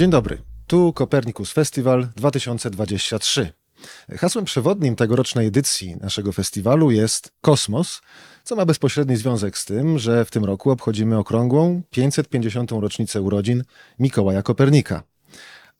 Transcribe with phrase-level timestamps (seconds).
[0.00, 0.38] Dzień dobry.
[0.66, 3.52] Tu Kopernikus Festival 2023.
[4.18, 8.00] Hasłem przewodnim tegorocznej edycji naszego festiwalu jest Kosmos,
[8.44, 12.70] co ma bezpośredni związek z tym, że w tym roku obchodzimy okrągłą 550.
[12.70, 13.64] rocznicę urodzin
[13.98, 15.02] Mikołaja Kopernika.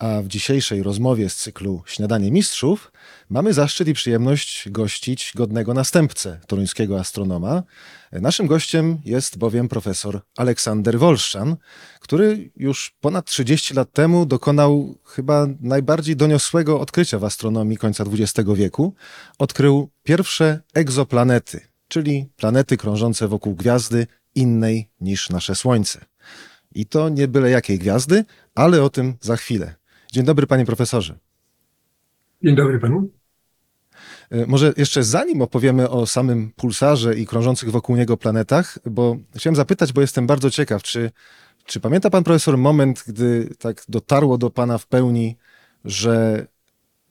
[0.00, 2.92] A w dzisiejszej rozmowie z cyklu Śniadanie Mistrzów
[3.30, 7.62] mamy zaszczyt i przyjemność gościć godnego następcę toruńskiego astronoma.
[8.12, 11.56] Naszym gościem jest bowiem profesor Aleksander Wolszczan,
[12.00, 18.48] który już ponad 30 lat temu dokonał chyba najbardziej doniosłego odkrycia w astronomii końca XX
[18.54, 18.94] wieku.
[19.38, 26.04] Odkrył pierwsze egzoplanety, czyli planety krążące wokół gwiazdy innej niż nasze Słońce.
[26.74, 29.79] I to nie byle jakiej gwiazdy, ale o tym za chwilę.
[30.12, 31.18] Dzień dobry, panie profesorze.
[32.44, 33.10] Dzień dobry panu.
[34.30, 39.56] E, może jeszcze zanim opowiemy o samym pulsarze i krążących wokół niego planetach, bo chciałem
[39.56, 41.10] zapytać, bo jestem bardzo ciekaw, czy,
[41.64, 45.36] czy pamięta pan profesor moment, gdy tak dotarło do pana w pełni,
[45.84, 46.46] że,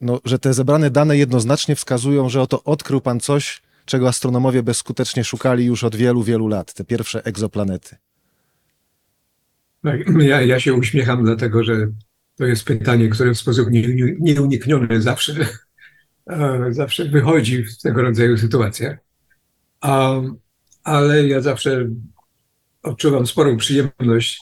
[0.00, 5.24] no, że te zebrane dane jednoznacznie wskazują, że oto odkrył pan coś, czego astronomowie bezskutecznie
[5.24, 7.96] szukali już od wielu, wielu lat, te pierwsze egzoplanety?
[9.82, 11.88] Tak, ja, ja się uśmiecham, dlatego że
[12.40, 13.68] to jest pytanie, które w sposób
[14.20, 15.34] nieunikniony zawsze,
[16.70, 18.98] zawsze wychodzi w tego rodzaju sytuacjach.
[20.84, 21.90] ale ja zawsze
[22.82, 24.40] odczuwam sporą przyjemność,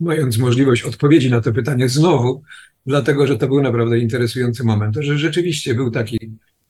[0.00, 2.42] mając możliwość odpowiedzi na to pytanie znowu,
[2.86, 4.94] dlatego że to był naprawdę interesujący moment.
[4.94, 6.18] To, że rzeczywiście był taki,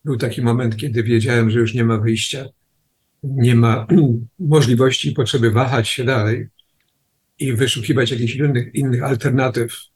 [0.04, 2.44] był taki moment, kiedy wiedziałem, że już nie ma wyjścia,
[3.22, 3.86] nie ma
[4.38, 6.48] możliwości i potrzeby wahać się dalej
[7.38, 9.88] i wyszukiwać jakichś innych, innych alternatyw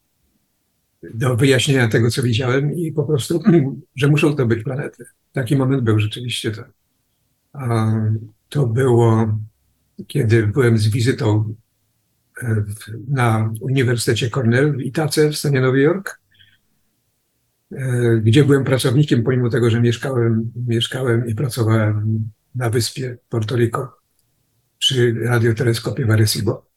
[1.14, 3.42] do wyjaśnienia tego, co widziałem i po prostu,
[3.96, 5.04] że muszą to być planety.
[5.32, 6.64] Taki moment był rzeczywiście to.
[8.48, 9.38] To było,
[10.06, 11.54] kiedy byłem z wizytą
[12.42, 12.64] e,
[13.08, 16.20] na Uniwersytecie Cornell w Itace w stanie Nowy Jork,
[17.72, 23.96] e, gdzie byłem pracownikiem, pomimo tego, że mieszkałem, mieszkałem i pracowałem na wyspie Porto Rico
[24.78, 26.71] przy radioteleskopie Arecibo.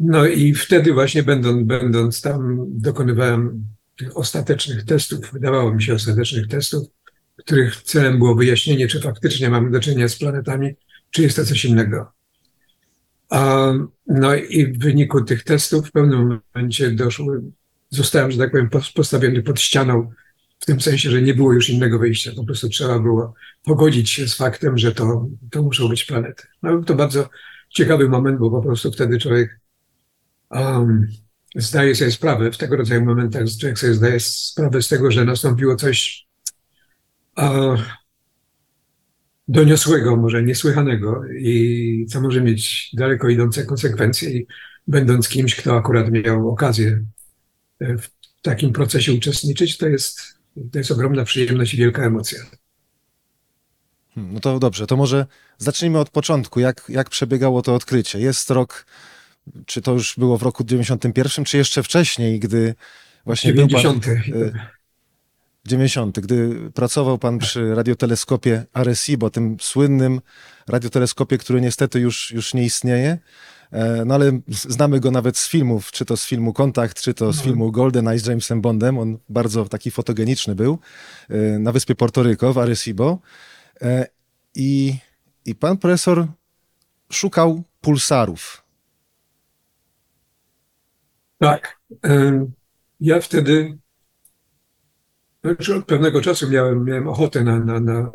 [0.00, 3.64] No i wtedy właśnie będąc, będąc tam dokonywałem
[3.96, 6.88] tych ostatecznych testów, wydawało mi się ostatecznych testów,
[7.36, 10.74] których celem było wyjaśnienie, czy faktycznie mamy do czynienia z planetami,
[11.10, 12.12] czy jest to coś innego.
[13.30, 13.72] A,
[14.06, 17.42] no i w wyniku tych testów w pewnym momencie doszły,
[17.90, 20.10] zostałem, że tak powiem, postawiony pod ścianą,
[20.58, 22.32] w tym sensie, że nie było już innego wyjścia.
[22.36, 26.42] Po prostu trzeba było pogodzić się z faktem, że to, to muszą być planety.
[26.62, 27.28] No to bardzo
[27.70, 29.60] ciekawy moment, bo po prostu wtedy człowiek
[30.50, 31.06] um,
[31.56, 35.76] zdaje sobie sprawę w tego rodzaju momentach, człowiek sobie zdaje sprawę z tego, że nastąpiło
[35.76, 36.26] coś
[37.36, 37.80] uh,
[39.48, 44.30] doniosłego, może niesłychanego i co może mieć daleko idące konsekwencje.
[44.30, 44.46] I
[44.86, 47.04] będąc kimś, kto akurat miał okazję
[47.80, 48.10] e, w
[48.42, 50.20] takim procesie uczestniczyć, to jest,
[50.72, 52.38] to jest ogromna przyjemność i wielka emocja.
[54.14, 55.26] Hmm, no to dobrze, to może
[55.58, 56.60] zacznijmy od początku.
[56.60, 58.18] Jak, jak przebiegało to odkrycie?
[58.20, 58.86] Jest rok
[59.66, 62.74] czy to już było w roku 91, czy jeszcze wcześniej, gdy
[63.24, 64.06] właśnie 90.
[64.06, 64.60] był pan...
[65.66, 70.20] 90, gdy pracował pan przy radioteleskopie Arecibo, tym słynnym
[70.68, 73.18] radioteleskopie, który niestety już, już nie istnieje.
[73.72, 77.32] E, no ale znamy go nawet z filmów, czy to z filmu Kontakt, czy to
[77.32, 77.42] z no.
[77.42, 78.98] filmu Golden Eye z Jamesem Bondem.
[78.98, 80.78] On bardzo taki fotogeniczny był
[81.28, 83.18] e, na wyspie Porto Rico w Arecibo.
[83.82, 84.06] E,
[84.54, 84.96] I,
[85.44, 86.26] I pan profesor
[87.12, 88.65] szukał pulsarów.
[91.38, 91.80] Tak.
[93.00, 93.78] Ja wtedy
[95.44, 98.10] znaczy od pewnego czasu miałem, miałem ochotę na, na, na,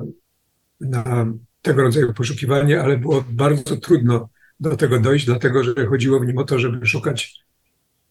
[0.80, 6.26] na tego rodzaju poszukiwanie, ale było bardzo trudno do tego dojść, dlatego że chodziło w
[6.26, 7.42] nim o to, żeby szukać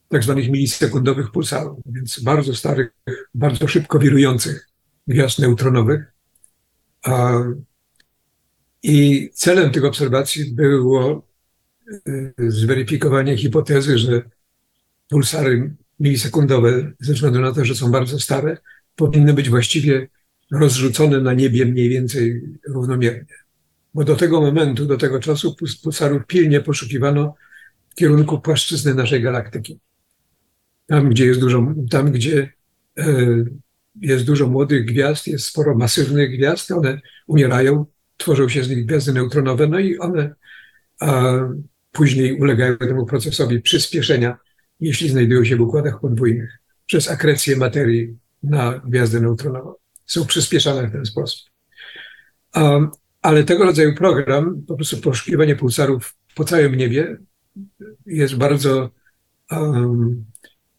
[0.08, 2.90] tak zwanych milisekundowych pulsarów, więc bardzo starych,
[3.34, 4.68] bardzo szybko wirujących
[5.06, 6.12] gwiazd neutronowych.
[8.82, 11.26] I celem tych obserwacji było
[12.08, 14.22] y, zweryfikowanie hipotezy, że
[15.10, 18.56] pulsary milisekundowe, ze względu na to, że są bardzo stare,
[18.96, 20.08] powinny być właściwie
[20.52, 23.34] rozrzucone na niebie mniej więcej równomiernie.
[23.94, 27.34] Bo do tego momentu, do tego czasu pulsarów pilnie poszukiwano
[27.90, 29.78] w kierunku płaszczyzny naszej galaktyki.
[30.86, 32.52] Tam, gdzie jest dużo, tam, gdzie
[32.98, 33.04] e,
[34.00, 37.86] jest dużo młodych gwiazd, jest sporo masywnych gwiazd, one umierają,
[38.16, 40.34] tworzą się z nich gwiazdy neutronowe, no i one
[41.00, 41.34] a,
[41.92, 44.38] później ulegają temu procesowi przyspieszenia
[44.80, 49.74] jeśli znajdują się w układach podwójnych przez akrecję materii na gwiazdę neutronową.
[50.06, 51.50] Są przyspieszane w ten sposób.
[52.54, 52.90] Um,
[53.22, 57.16] ale tego rodzaju program, po prostu poszukiwanie pulsarów po całym niebie
[58.06, 58.90] jest bardzo
[59.50, 60.24] um,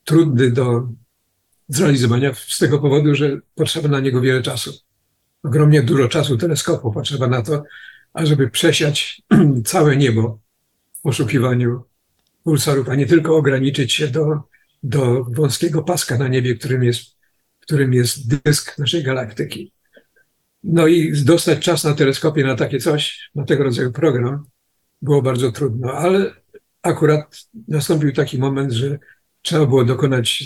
[0.03, 0.88] trudny do
[1.68, 4.74] zrealizowania z tego powodu, że potrzeba na niego wiele czasu.
[5.44, 7.63] Ogromnie dużo czasu teleskopu potrzeba na to,
[8.13, 9.21] ażeby przesiać
[9.65, 10.39] całe niebo
[10.94, 11.83] w poszukiwaniu
[12.43, 14.41] pulsarów, a nie tylko ograniczyć się do,
[14.83, 17.17] do wąskiego paska na niebie, którym jest,
[17.59, 19.73] którym jest dysk naszej galaktyki.
[20.63, 24.45] No i dostać czas na teleskopie na takie coś, na tego rodzaju program,
[25.01, 26.33] było bardzo trudno, ale
[26.81, 28.99] akurat nastąpił taki moment, że
[29.41, 30.43] trzeba było dokonać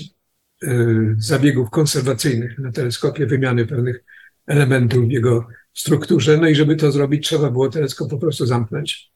[0.64, 4.04] y, zabiegów konserwacyjnych na teleskopie, wymiany pewnych
[4.48, 6.38] elementów w jego strukturze.
[6.38, 9.12] No i żeby to zrobić, trzeba było teleskop po prostu zamknąć.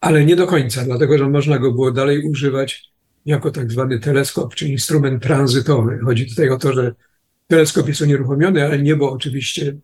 [0.00, 2.92] Ale nie do końca, dlatego że można go było dalej używać
[3.26, 5.98] jako tak zwany teleskop, czy instrument tranzytowy.
[6.04, 6.94] Chodzi tutaj o to, że
[7.46, 9.76] teleskop jest unieruchomiony, ale niebo oczywiście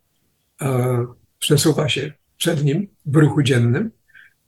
[0.61, 0.99] a,
[1.39, 3.91] przesuwa się przed nim w ruchu dziennym.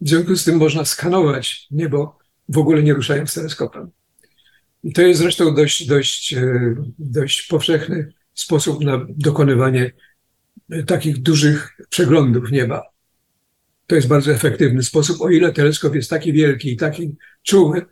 [0.01, 2.19] W związku z tym można skanować niebo
[2.49, 3.91] w ogóle nie ruszając teleskopem.
[4.85, 9.93] I to jest zresztą dość, dość, e, dość powszechny sposób na dokonywanie
[10.71, 12.83] e, takich dużych przeglądów nieba.
[13.87, 17.87] To jest bardzo efektywny sposób, o ile teleskop jest taki wielki i taki czuły,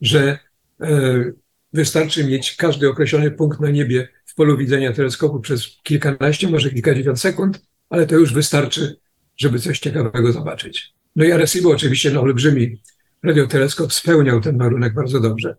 [0.00, 0.38] że
[0.80, 1.24] e,
[1.72, 7.20] wystarczy mieć każdy określony punkt na niebie w polu widzenia teleskopu przez kilkanaście, może kilkadziesiąt
[7.20, 8.96] sekund, ale to już wystarczy,
[9.36, 10.94] żeby coś ciekawego zobaczyć.
[11.16, 12.80] No i Arecibo oczywiście, no olbrzymi
[13.22, 15.56] radioteleskop spełniał ten warunek bardzo dobrze.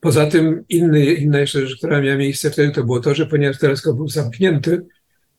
[0.00, 3.58] Poza tym inny, inna jeszcze rzecz, która miała miejsce wtedy, to było to, że ponieważ
[3.58, 4.86] teleskop był zamknięty,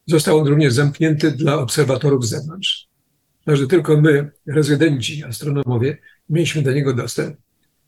[0.05, 2.87] został on również zamknięty dla obserwatorów z zewnątrz.
[3.47, 5.97] Także tylko my, rezydenci, astronomowie,
[6.29, 7.38] mieliśmy do niego dostęp.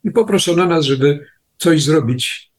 [0.04, 1.26] I poproszono nas, żeby
[1.58, 2.52] coś zrobić,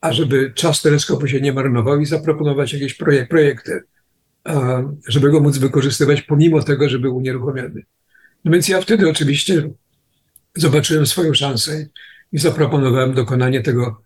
[0.00, 3.80] ażeby czas teleskopu się nie marnował i zaproponować jakieś projek projekty,
[4.44, 7.82] a, żeby go móc wykorzystywać pomimo tego, że był unieruchomiony.
[8.44, 9.70] No więc ja wtedy oczywiście
[10.54, 11.86] zobaczyłem swoją szansę
[12.32, 14.02] i zaproponowałem dokonanie tego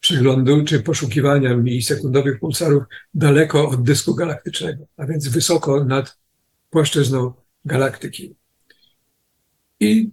[0.00, 2.82] przeglądu czy poszukiwania milisekundowych pulsarów
[3.14, 6.18] daleko od dysku galaktycznego, a więc wysoko nad
[6.70, 8.34] płaszczyzną galaktyki.
[9.80, 10.10] I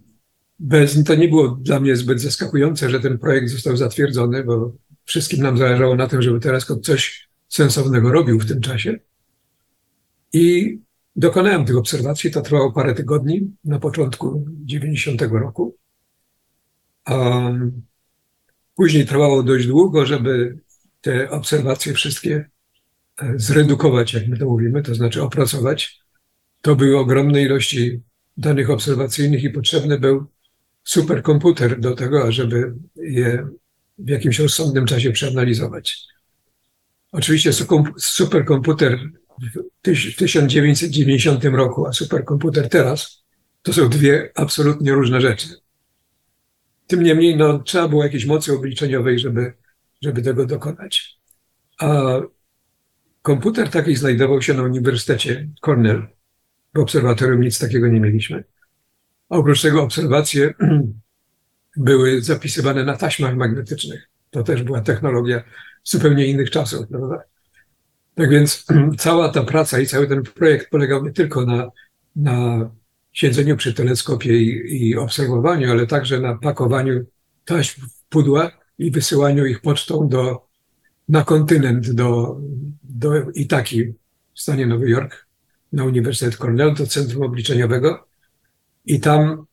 [0.58, 4.72] bez, to nie było dla mnie zbyt zaskakujące, że ten projekt został zatwierdzony, bo
[5.04, 8.98] wszystkim nam zależało na tym, żeby teleskop coś sensownego robił w tym czasie.
[10.32, 10.78] I
[11.16, 12.30] dokonałem tych obserwacji.
[12.30, 15.76] To trwało parę tygodni na początku 90 roku.
[17.10, 17.82] Um,
[18.74, 20.58] później trwało dość długo, żeby
[21.00, 22.50] te obserwacje wszystkie
[23.22, 26.03] e, zredukować, jak my to mówimy, to znaczy opracować.
[26.64, 28.00] To były ogromne ilości
[28.36, 30.26] danych obserwacyjnych i potrzebny był
[30.84, 33.48] superkomputer do tego, żeby je
[33.98, 36.06] w jakimś rozsądnym czasie przeanalizować.
[37.12, 37.50] Oczywiście
[37.98, 38.98] superkomputer
[39.84, 43.24] w 1990 roku, a superkomputer teraz,
[43.62, 45.48] to są dwie absolutnie różne rzeczy.
[46.86, 49.52] Tym niemniej no, trzeba było jakiejś mocy obliczeniowej, żeby,
[50.02, 51.18] żeby tego dokonać.
[51.80, 52.20] A
[53.22, 56.13] komputer taki znajdował się na Uniwersytecie Cornell.
[56.74, 58.44] W obserwatorium nic takiego nie mieliśmy.
[59.28, 60.54] A oprócz tego obserwacje
[61.76, 64.08] były zapisywane na taśmach magnetycznych.
[64.30, 65.42] To też była technologia
[65.84, 66.88] zupełnie innych czasów.
[66.88, 67.22] Prawda?
[68.14, 68.66] Tak więc
[68.98, 71.70] cała ta praca i cały ten projekt polegał nie tylko na,
[72.16, 72.70] na
[73.12, 77.04] siedzeniu przy teleskopie i, i obserwowaniu, ale także na pakowaniu
[77.44, 80.46] taśm w pudła i wysyłaniu ich pocztą do,
[81.08, 82.40] na kontynent, do,
[82.82, 83.84] do Itaki
[84.34, 85.23] w stanie Nowy Jork,
[85.74, 88.06] na Uniwersytet Cornell, do Centrum Obliczeniowego.
[88.84, 89.46] I tam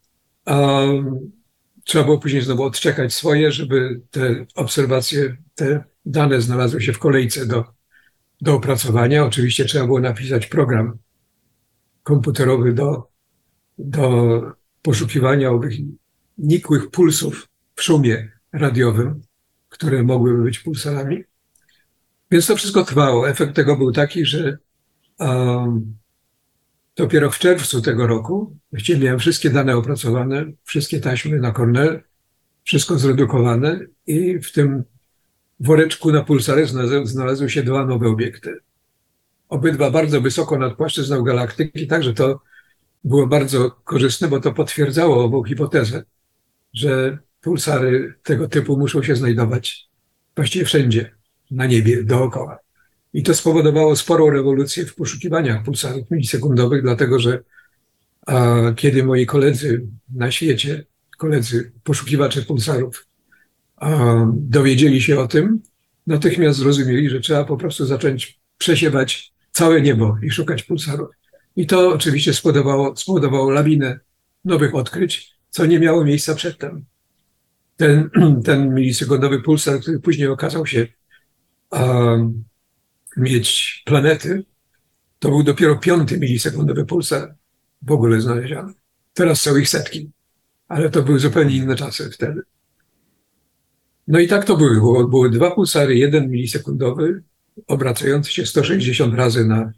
[1.84, 7.46] trzeba było później znowu odczekać swoje, żeby te obserwacje, te dane znalazły się w kolejce
[7.46, 7.66] do,
[8.42, 9.26] do opracowania.
[9.26, 10.98] Oczywiście trzeba było napisać program
[12.04, 13.08] komputerowy do,
[13.78, 14.42] do
[14.82, 15.74] poszukiwania owych
[16.38, 19.22] nikłych pulsów w szumie radiowym,
[19.70, 21.24] które mogłyby być pulsarami.
[22.32, 23.30] Więc to wszystko trwało.
[23.30, 24.58] Efekt tego był taki, że
[25.20, 26.01] um,
[26.96, 32.04] dopiero w czerwcu tego roku, właściwie miałem wszystkie dane opracowane, wszystkie taśmy na Cornell,
[32.64, 34.84] wszystko zredukowane i w tym
[35.60, 36.68] woreczku na pulsary
[37.04, 38.60] znalazły się dwa nowe obiekty.
[39.50, 42.42] Obydwa bardzo wysoko nad płaszczyzną galaktyki, także to
[43.04, 46.04] było bardzo korzystne, bo to potwierdzało ową hipotezę,
[46.74, 49.90] że pulsary tego typu muszą się znajdować
[50.36, 51.16] właściwie wszędzie
[51.52, 52.60] na niebie, dookoła.
[53.14, 57.44] I to spowodowało sporą rewolucję w poszukiwaniach pulsarów milisekundowych, dlatego że
[58.28, 60.86] a, kiedy moi koledzy na świecie,
[61.18, 63.08] koledzy poszukiwacze pulsarów,
[63.78, 65.62] a, dowiedzieli się o tym,
[66.08, 71.10] natychmiast zrozumieli, że trzeba po prostu zacząć przesiewać całe niebo i szukać pulsarów.
[71.56, 74.00] I to oczywiście spowodowało, spowodowało lawinę
[74.46, 76.86] nowych odkryć, co nie miało miejsca przedtem.
[77.78, 78.10] ten,
[78.46, 80.88] ten milisekundowy pulsar, który później okazał się
[83.18, 84.44] mieć planety,
[85.20, 87.36] to był dopiero piąty milisekundowy pulsar
[87.82, 88.74] w ogóle znaleziony.
[89.14, 90.12] Teraz są ich setki,
[90.68, 92.42] ale to były zupełnie inne czasy wtedy.
[94.08, 95.08] No i tak to było.
[95.08, 97.24] Były dwa pulsary, jeden milisekundowy,
[97.68, 99.72] obracający się 160 razy na,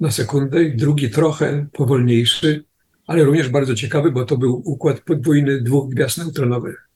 [0.00, 2.64] na sekundę, drugi trochę powolniejszy,
[3.06, 6.88] ale również bardzo ciekawy, bo to był układ podwójny dwóch gwiazd neutronowych.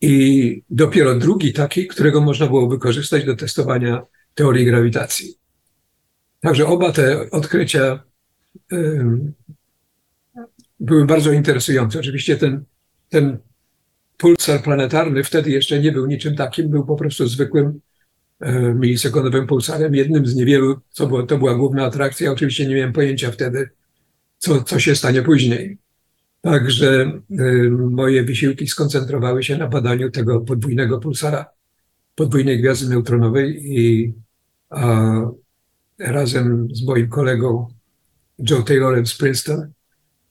[0.00, 4.02] I dopiero drugi taki, którego można było wykorzystać do testowania
[4.34, 5.34] teorii grawitacji.
[6.40, 8.02] Także oba te odkrycia
[10.80, 11.98] były bardzo interesujące.
[11.98, 12.64] Oczywiście ten,
[13.08, 13.38] ten
[14.16, 17.80] pulsar planetarny wtedy jeszcze nie był niczym takim, był po prostu zwykłym
[18.40, 22.32] e, milisekundowym pulsarem, jednym z niewielu, co było, to była główna atrakcja.
[22.32, 23.70] Oczywiście nie miałem pojęcia wtedy,
[24.38, 25.78] co, co się stanie później.
[26.40, 27.20] Także
[27.90, 31.46] moje wysiłki skoncentrowały się na badaniu tego podwójnego pulsara,
[32.14, 34.14] podwójnej gwiazdy neutronowej i
[34.70, 35.20] a,
[35.98, 37.68] razem z moim kolegą
[38.50, 39.72] Joe Taylorem z Princeton,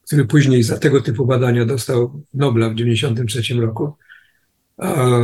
[0.06, 3.94] który później za tego typu badania dostał Nobla w 1993 roku,
[4.78, 5.18] a,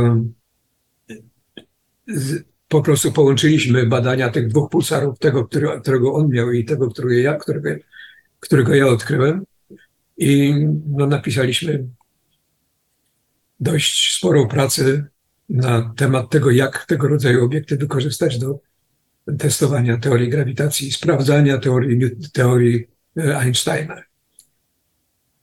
[2.06, 5.48] z, po prostu połączyliśmy badania tych dwóch pulsarów, tego,
[5.80, 7.68] którego on miał i tego, którego ja, którego,
[8.40, 9.44] którego ja odkryłem.
[10.16, 10.54] I
[10.86, 11.88] no, napisaliśmy
[13.60, 15.06] dość sporą pracę
[15.48, 18.60] na temat tego, jak tego rodzaju obiekty wykorzystać do
[19.38, 22.86] testowania teorii grawitacji i sprawdzania teorii, teorii
[23.16, 24.02] e, Einsteina.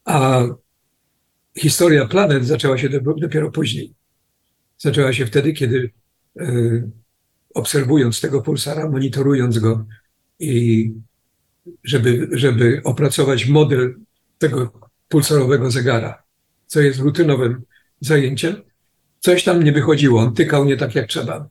[0.05, 0.43] A
[1.57, 3.93] historia planet zaczęła się dopiero później.
[4.77, 5.91] Zaczęła się wtedy, kiedy
[6.39, 6.45] e,
[7.53, 9.85] obserwując tego pulsara, monitorując go
[10.39, 10.93] i
[11.83, 13.95] żeby, żeby opracować model
[14.37, 16.23] tego pulsarowego zegara,
[16.67, 17.61] co jest rutynowym
[18.01, 18.55] zajęciem.
[19.25, 21.49] Coś tam nie wychodziło, on tykał nie tak jak trzeba.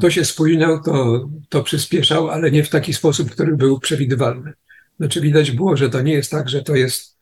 [0.00, 4.52] To się spóźniał, to, to przyspieszał, ale nie w taki sposób, który był przewidywalny.
[4.98, 7.18] Znaczy widać było, że to nie jest tak, że to jest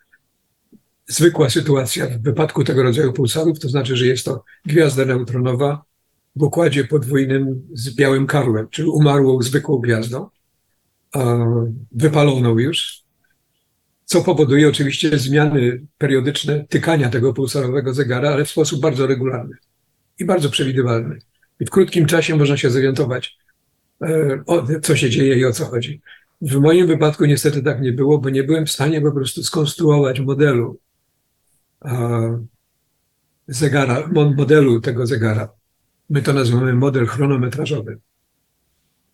[1.07, 5.85] zwykła sytuacja w wypadku tego rodzaju pulsarów, to znaczy, że jest to gwiazda neutronowa
[6.37, 10.29] w układzie podwójnym z białym karłem, czyli umarłą zwykłą gwiazdą,
[11.93, 13.03] wypaloną już,
[14.09, 19.57] co powoduje oczywiście zmiany periodyczne tykania tego pulsarowego zegara, ale w sposób bardzo regularny
[20.19, 21.19] i bardzo przewidywalny.
[21.61, 23.39] I w krótkim czasie można się zorientować,
[24.03, 26.01] e, co się dzieje i o co chodzi.
[26.41, 30.21] W moim wypadku niestety tak nie było, bo nie byłem w stanie po prostu skonstruować
[30.21, 30.79] modelu
[33.49, 35.49] zegara, modelu tego zegara.
[36.11, 37.99] My to nazywamy model chronometrażowy,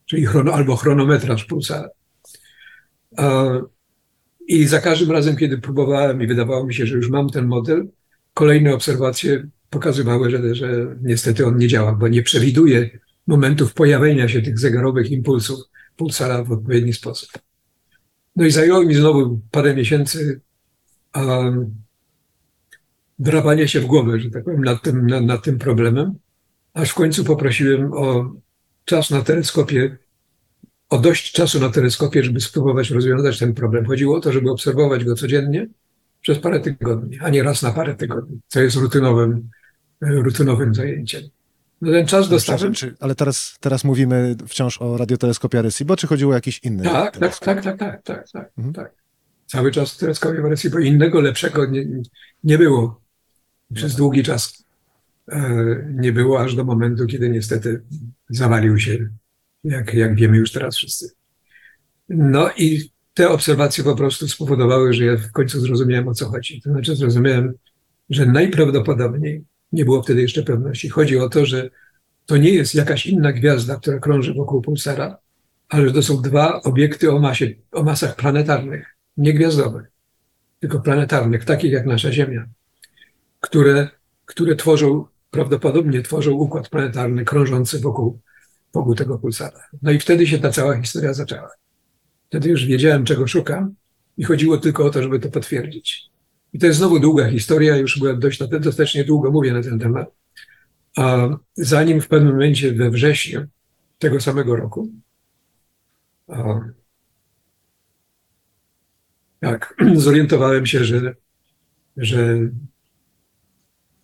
[0.07, 1.89] czyli chrono, albo chronometraż pulsara.
[4.47, 7.89] I za każdym razem, kiedy próbowałem i wydawało mi się, że już mam ten model,
[8.35, 12.91] kolejne obserwacje pokazywały, że, że niestety on nie działa, bo nie przewiduje
[13.27, 15.59] momentów pojawienia się tych zegarowych impulsów
[15.97, 17.31] pulsara w odpowiedni sposób.
[18.37, 20.41] No i zajęło mi znowu parę miesięcy
[21.15, 21.75] um,
[23.19, 26.15] drapanie się w głowę, że tak powiem, nad tym, nad, nad tym problemem,
[26.75, 28.33] aż w końcu poprosiłem o
[28.85, 29.99] czas na teleskopie
[30.91, 33.87] o dość czasu na teleskopie, żeby spróbować rozwiązać ten problem.
[33.87, 35.67] Chodziło o to, żeby obserwować go codziennie
[36.21, 39.51] przez parę tygodni, a nie raz na parę tygodni, co jest rutynowym,
[40.03, 41.23] e, rutynowym zajęciem.
[41.81, 42.75] No ten czas dostałem.
[42.75, 46.85] Czy, ale teraz, teraz mówimy wciąż o radioteleskopie Arecibo, czy chodziło o jakiś inny?
[46.85, 48.75] Tak, tak, tak, tak, tak, tak, tak, mhm.
[48.75, 48.93] tak.
[49.47, 51.87] Cały czas teleskopie Arecibo innego, lepszego nie,
[52.45, 53.01] nie było.
[53.75, 54.65] Przez no długi czas
[55.29, 57.83] e, nie było, aż do momentu, kiedy niestety
[58.29, 59.09] zawalił się
[59.65, 61.11] jak, jak wiemy już teraz wszyscy.
[62.09, 66.61] No i te obserwacje po prostu spowodowały, że ja w końcu zrozumiałem o co chodzi.
[66.61, 67.55] To znaczy zrozumiałem,
[68.11, 71.71] że najprawdopodobniej, nie było wtedy jeszcze pewności, chodzi o to, że
[72.27, 75.19] to nie jest jakaś inna gwiazda, która krąży wokół pulsara,
[75.69, 79.87] ale że to są dwa obiekty o, masie, o masach planetarnych, nie gwiazdowych,
[80.61, 82.47] tylko planetarnych, takich jak nasza Ziemia,
[83.41, 83.89] które,
[84.25, 88.21] które tworzą, prawdopodobnie tworzą układ planetarny krążący wokół
[88.75, 89.61] wokół tego pulsara.
[89.83, 91.51] No i wtedy się ta cała historia zaczęła.
[92.27, 93.75] Wtedy już wiedziałem, czego szukam
[94.17, 96.11] i chodziło tylko o to, żeby to potwierdzić.
[96.53, 100.09] I to jest znowu długa historia, już byłem dość dostatecznie długo mówię na ten temat.
[100.97, 103.47] A zanim w pewnym momencie we wrześniu
[103.99, 104.89] tego samego roku,
[106.29, 106.61] a,
[109.41, 111.15] tak, zorientowałem się, że,
[111.97, 112.39] że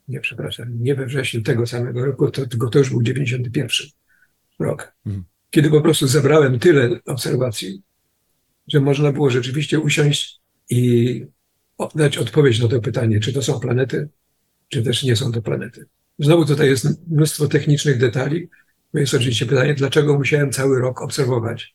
[0.08, 3.70] nie, przepraszam, nie we wrześniu tego samego roku, to, to już był 91
[4.60, 4.92] rok.
[5.06, 5.24] Mhm.
[5.50, 7.82] Kiedy po prostu zebrałem tyle obserwacji,
[8.68, 10.40] że można było rzeczywiście usiąść
[10.70, 11.24] i
[11.94, 14.08] dać odpowiedź na to pytanie, czy to są planety,
[14.68, 15.86] czy też nie są to planety.
[16.18, 18.48] Znowu tutaj jest mnóstwo technicznych detali,
[18.92, 21.74] bo jest oczywiście pytanie, dlaczego musiałem cały rok obserwować,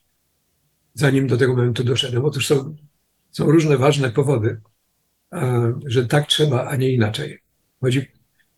[0.94, 2.26] zanim do tego momentu doszedłem.
[2.26, 2.76] Otóż są,
[3.32, 4.62] są różne ważne powody,
[5.32, 7.40] a, że tak trzeba, a nie inaczej.
[7.82, 8.08] Chodzi,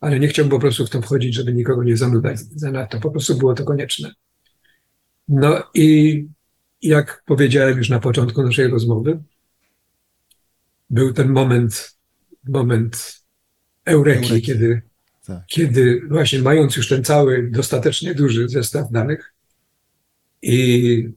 [0.07, 2.99] ale nie chciałbym po prostu w to wchodzić, żeby nikogo nie zanudzać zanadto.
[2.99, 4.11] Po prostu było to konieczne.
[5.27, 6.27] No i
[6.81, 9.23] jak powiedziałem już na początku naszej rozmowy,
[10.89, 11.97] był ten moment,
[12.47, 13.23] moment
[13.85, 14.41] eureki, Eureki.
[14.41, 14.81] kiedy,
[15.25, 15.45] Tak.
[15.47, 19.33] kiedy właśnie mając już ten cały dostatecznie duży zestaw danych
[20.41, 21.09] i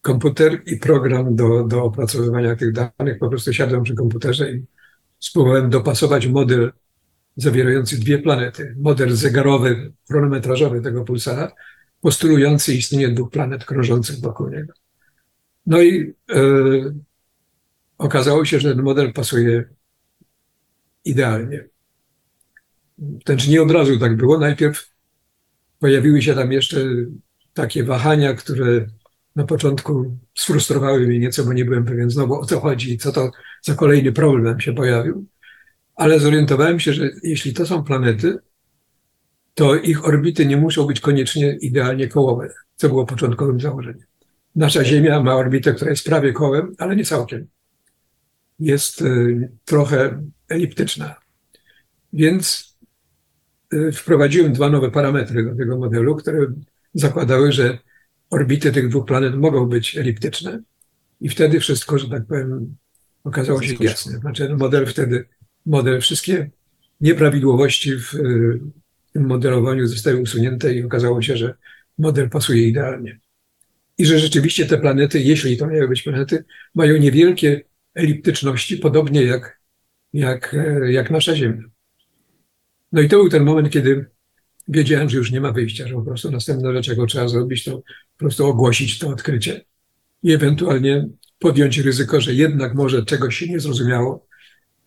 [0.00, 4.64] komputer i program do, do opracowywania tych danych, po prostu siadłem przy komputerze i
[5.18, 6.72] spróbowałem dopasować model
[7.36, 8.74] zawierający dwie planety.
[8.78, 11.52] Model zegarowy, chronometrażowy tego pulsara,
[12.00, 14.72] postulujący istnienie dwóch planet krążących wokół niego.
[15.66, 16.42] No i e,
[17.98, 19.64] okazało się, że ten model pasuje
[21.04, 21.64] idealnie.
[23.26, 24.38] Znaczy nie od razu tak było.
[24.38, 24.90] Najpierw
[25.78, 26.80] pojawiły się tam jeszcze
[27.54, 28.86] takie wahania, które
[29.36, 33.12] na początku sfrustrowały mnie nieco, bo nie byłem pewien znowu o co chodzi i co
[33.12, 33.30] to
[33.62, 35.26] za kolejny problem się pojawił.
[35.94, 38.38] Ale zorientowałem się, że jeśli to są planety,
[39.54, 44.06] to ich orbity nie muszą być koniecznie idealnie kołowe, co było początkowym założeniem.
[44.56, 47.46] Nasza Ziemia ma orbitę, która jest prawie kołem, ale nie całkiem.
[48.58, 51.14] Jest y, trochę eliptyczna.
[52.12, 52.76] Więc
[53.74, 56.46] y, wprowadziłem dwa nowe parametry do tego modelu, które
[56.94, 57.78] zakładały, że
[58.30, 60.62] orbity tych dwóch planet mogą być eliptyczne
[61.20, 62.76] i wtedy wszystko, że tak powiem,
[63.24, 64.18] okazało się jasne.
[64.18, 65.28] Znaczy model wtedy,
[65.66, 66.50] model, wszystkie
[67.00, 68.12] nieprawidłowości w
[69.12, 71.54] tym modelowaniu zostały usunięte i okazało się, że
[71.98, 73.18] model pasuje idealnie.
[73.98, 77.64] I że rzeczywiście te planety, jeśli to miały być planety, mają niewielkie
[77.94, 79.60] eliptyczności, podobnie jak,
[80.12, 81.62] jak, e, jak nasza Ziemia.
[82.92, 84.06] No i to był ten moment, kiedy
[84.68, 87.76] wiedziałem, że już nie ma wyjścia, że po prostu następna rzecz, jaką trzeba zrobić, to
[87.76, 89.64] po prostu ogłosić to odkrycie
[90.22, 91.08] i ewentualnie
[91.38, 94.26] podjąć ryzyko, że jednak może czegoś się nie zrozumiało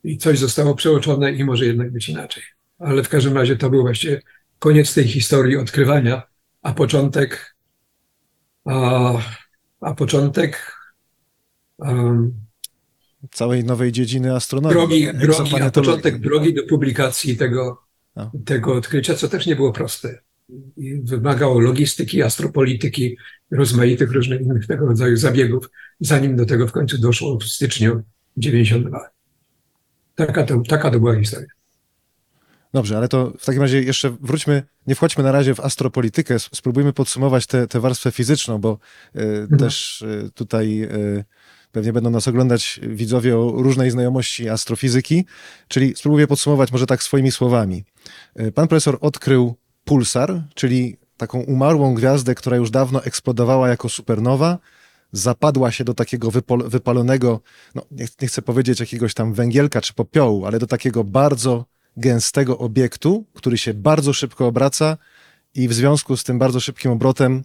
[0.05, 2.43] i coś zostało przeoczone i może jednak być inaczej.
[2.79, 4.21] Ale w każdym razie to był właśnie
[4.59, 6.21] koniec tej historii odkrywania,
[6.61, 7.55] a początek,
[8.65, 9.11] a,
[9.81, 10.75] a początek
[11.77, 12.33] um,
[13.31, 14.77] Całej nowej dziedziny astronomii.
[14.77, 17.81] drogi, drogi, a początek drogi do publikacji tego,
[18.15, 18.31] No.
[18.45, 20.19] tego odkrycia, co też nie było proste.
[20.77, 23.17] I wymagało logistyki, astropolityki,
[23.51, 28.01] rozmaitych różnych innych tego rodzaju zabiegów, zanim do tego w końcu doszło w styczniu
[28.37, 29.14] 92.
[30.15, 31.47] Taka to, taka to była historia.
[32.73, 36.93] Dobrze, ale to w takim razie jeszcze wróćmy, nie wchodźmy na razie w astropolitykę, spróbujmy
[36.93, 38.77] podsumować tę warstwę fizyczną, bo
[39.15, 41.25] y, też y, tutaj y,
[41.71, 45.25] pewnie będą nas oglądać widzowie o różnej znajomości astrofizyki,
[45.67, 47.83] czyli spróbuję podsumować może tak swoimi słowami.
[48.53, 54.59] Pan profesor odkrył pulsar, czyli taką umarłą gwiazdę, która już dawno eksplodowała jako supernowa,
[55.17, 57.41] zapadła się do takiego wypalonego,
[57.75, 61.65] no nie, nie chcę powiedzieć jakiegoś tam węgielka czy popiołu, ale do takiego bardzo
[61.97, 64.97] gęstego obiektu, który się bardzo szybko obraca
[65.55, 67.43] i w związku z tym bardzo szybkim obrotem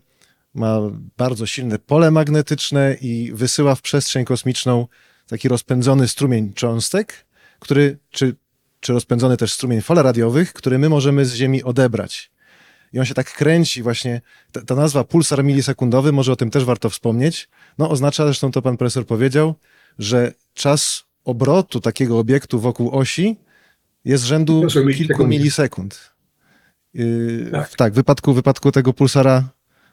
[0.55, 0.79] ma
[1.17, 4.87] bardzo silne pole magnetyczne i wysyła w przestrzeń kosmiczną
[5.27, 7.27] taki rozpędzony strumień cząstek,
[7.59, 8.37] który, czy,
[8.81, 12.31] czy rozpędzony też strumień fal radiowych, który my możemy z Ziemi odebrać.
[12.93, 14.21] I on się tak kręci właśnie,
[14.53, 17.49] ta, ta nazwa pulsar milisekundowy, może o tym też warto wspomnieć,
[17.79, 19.55] no oznacza, zresztą to pan profesor powiedział,
[19.99, 23.37] że czas obrotu takiego obiektu wokół osi
[24.05, 26.11] jest rzędu kilku milisekund.
[26.95, 27.75] Yy, Tak.
[27.75, 29.49] tak, w wypadku, w wypadku tego pulsara,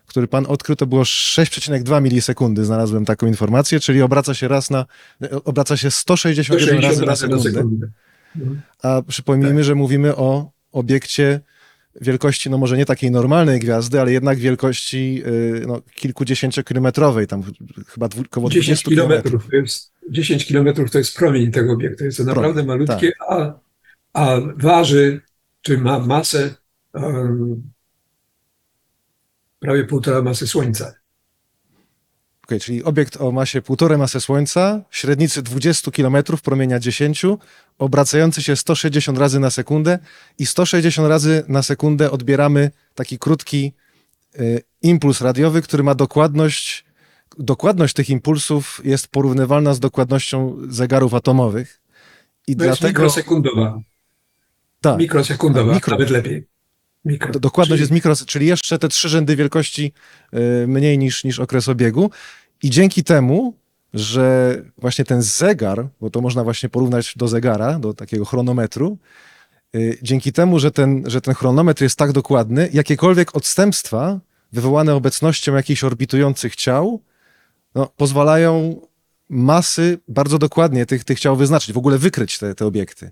[0.05, 4.85] który pan odkrył, to było 6,2 milisekundy, znalazłem taką informację, czyli obraca się raz na,
[5.43, 7.87] obraca się 161 razy 160 na sekundę.
[8.35, 8.61] Mhm.
[8.83, 11.39] A przypomnijmy, że mówimy o obiekcie
[12.01, 17.43] wielkości, no może nie takiej normalnej gwiazdy, ale jednak wielkości yy, no, kilkudziesięciokilometrowej, tam
[17.87, 19.23] chyba dwu, około 10 20 kilometrów.
[19.23, 22.05] kilometrów to jest 10 kilometrów to jest promień tego obiektu.
[22.05, 23.27] Jest to naprawdę malutkie, tak.
[23.29, 23.59] a,
[24.13, 25.21] a waży,
[25.61, 26.55] czy ma masę
[26.93, 27.63] um,
[29.59, 30.93] prawie półtora masy Słońca.
[32.47, 37.25] Okej, czyli obiekt o masie półtorej masy Słońca, średnicy 20 km, promienia 10,
[37.77, 39.99] obracający się 160 razy na sekundę
[40.39, 43.73] i 160 razy na sekundę odbieramy taki krótki
[44.39, 46.85] y, impuls radiowy, który ma dokładność,
[47.37, 51.81] dokładność tych impulsów jest porównywalna z dokładnością zegarów atomowych.
[52.47, 53.79] I To jest dlatego mikrosekundowa.
[54.81, 55.91] tak, Mikrosekundowa, A, mikro.
[55.91, 56.47] nawet lepiej.
[57.05, 57.31] Mikro.
[57.31, 59.93] Do- Dokładność Czyli- jest mikro, czyli jeszcze te trzy rzędy wielkości
[60.63, 62.11] y, mniej niż, niż okres obiegu.
[62.63, 63.53] I dzięki temu,
[63.93, 68.97] że właśnie ten zegar, bo to można właśnie porównać do zegara, do takiego chronometru,
[69.75, 74.19] y, dzięki temu, że ten, że ten chronometr jest tak dokładny, jakiekolwiek odstępstwa
[74.51, 77.01] wywołane obecnością jakichś orbitujących ciał,
[77.75, 78.81] no, pozwalają
[79.29, 83.11] masy bardzo dokładnie tych, tych ciał wyznaczyć, w ogóle wykryć te, te obiekty.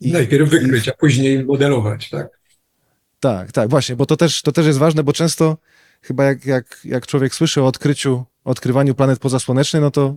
[0.00, 2.28] I- Najpierw i- wykryć, a później modelować, tak?
[3.24, 5.56] Tak, tak, właśnie, bo to też, to też jest ważne, bo często
[6.02, 10.16] chyba jak, jak, jak człowiek słyszy o odkryciu, odkrywaniu planet pozasłonecznych, no to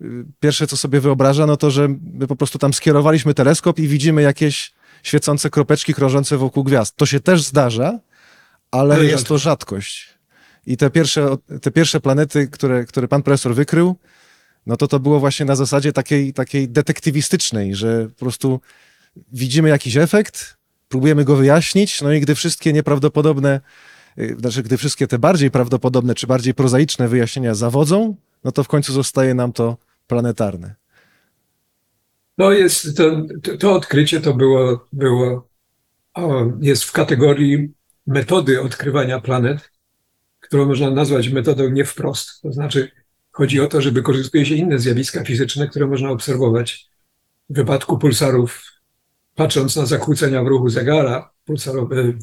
[0.00, 3.88] y, pierwsze, co sobie wyobraża, no to, że my po prostu tam skierowaliśmy teleskop i
[3.88, 6.96] widzimy jakieś świecące kropeczki krążące wokół gwiazd.
[6.96, 8.00] To się też zdarza,
[8.70, 10.14] ale Ale jest to rzadkość.
[10.66, 13.96] I te pierwsze, te pierwsze planety, które, które pan profesor wykrył,
[14.66, 18.60] no to to było właśnie na zasadzie takiej, takiej detektywistycznej, że po prostu
[19.32, 20.56] widzimy jakiś efekt,
[20.94, 23.60] próbujemy go wyjaśnić, no i gdy wszystkie nieprawdopodobne,
[24.18, 28.68] y, znaczy gdy wszystkie te bardziej prawdopodobne czy bardziej prozaiczne wyjaśnienia zawodzą, no to w
[28.68, 29.76] końcu zostaje nam to
[30.06, 30.74] planetarne.
[32.38, 33.22] No jest, to,
[33.58, 35.48] to, odkrycie to było, było
[36.60, 37.72] jest w kategorii
[38.06, 39.70] metody odkrywania planet,
[40.40, 42.42] którą można nazwać metodą nie wprost.
[42.42, 42.90] To znaczy
[43.30, 46.86] chodzi o to, że wykorzystuje się inne zjawiska fizyczne, które można obserwować.
[47.50, 48.73] W wypadku pulsarów,
[49.34, 51.30] patrząc na zakłócenia w ruchu zegara,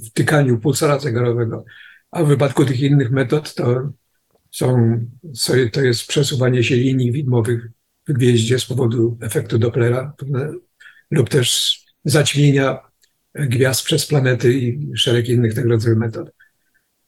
[0.05, 1.65] w tykaniu pulsara zegarowego,
[2.11, 3.89] a w wypadku tych innych metod to
[4.51, 4.99] są,
[5.71, 7.69] to jest przesuwanie się linii widmowych
[8.07, 10.13] w gwieździe z powodu efektu Dopplera
[11.11, 12.79] lub też zaćmienia
[13.35, 16.31] gwiazd przez planety i szereg innych tego rodzaju metod.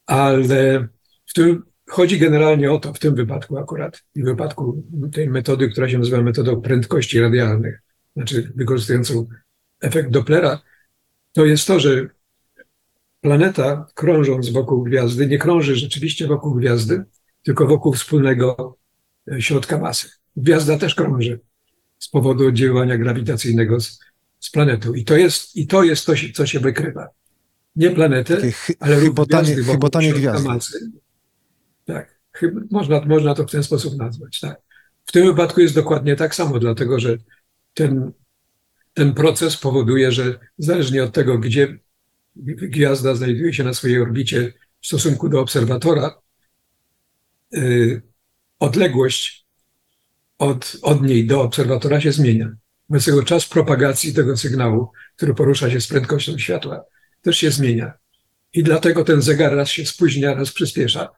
[0.05, 0.87] Ale
[1.25, 5.69] w tym chodzi generalnie o to, w tym wypadku akurat, i w wypadku tej metody,
[5.69, 7.81] która się nazywa metodą prędkości radialnych,
[8.15, 9.27] znaczy wykorzystującą
[9.83, 10.61] efekt Dopplera,
[11.33, 12.07] to jest to, że
[13.21, 17.03] planeta krążąc wokół gwiazdy, nie krąży rzeczywiście wokół gwiazdy,
[17.43, 18.77] tylko wokół wspólnego
[19.31, 20.09] e, środka masy.
[20.35, 21.39] Gwiazda też krąży
[21.99, 23.99] z powodu oddziaływania grawitacyjnego z,
[24.39, 24.93] z planetą.
[24.93, 27.07] I to jest, i to jest to, co się wykrywa.
[27.75, 27.89] Nie
[28.51, 30.49] chy- ale chybotanie, gwiazdy chybotanie gwiazdy.
[30.49, 30.91] masy.
[31.85, 34.39] Tak, chyba, można, można to w ten sposób nazwać.
[34.39, 34.61] Tak.
[35.05, 37.17] W tym wypadku jest dokładnie tak samo, dlatego że
[37.73, 38.11] ten,
[38.93, 41.77] ten proces powoduje, że zależnie od tego, gdzie
[42.35, 46.21] gwiazda znajduje się na swojej orbicie w stosunku do obserwatora,
[47.51, 48.01] yy,
[48.59, 49.45] odległość
[50.37, 52.51] od, od niej do obserwatora się zmienia.
[52.89, 56.83] Wobec tego czas propagacji tego sygnału, który porusza się z prędkością światła,
[57.21, 57.93] też się zmienia.
[58.53, 61.09] I dlatego ten zegar raz się spóźnia, raz przyspiesza.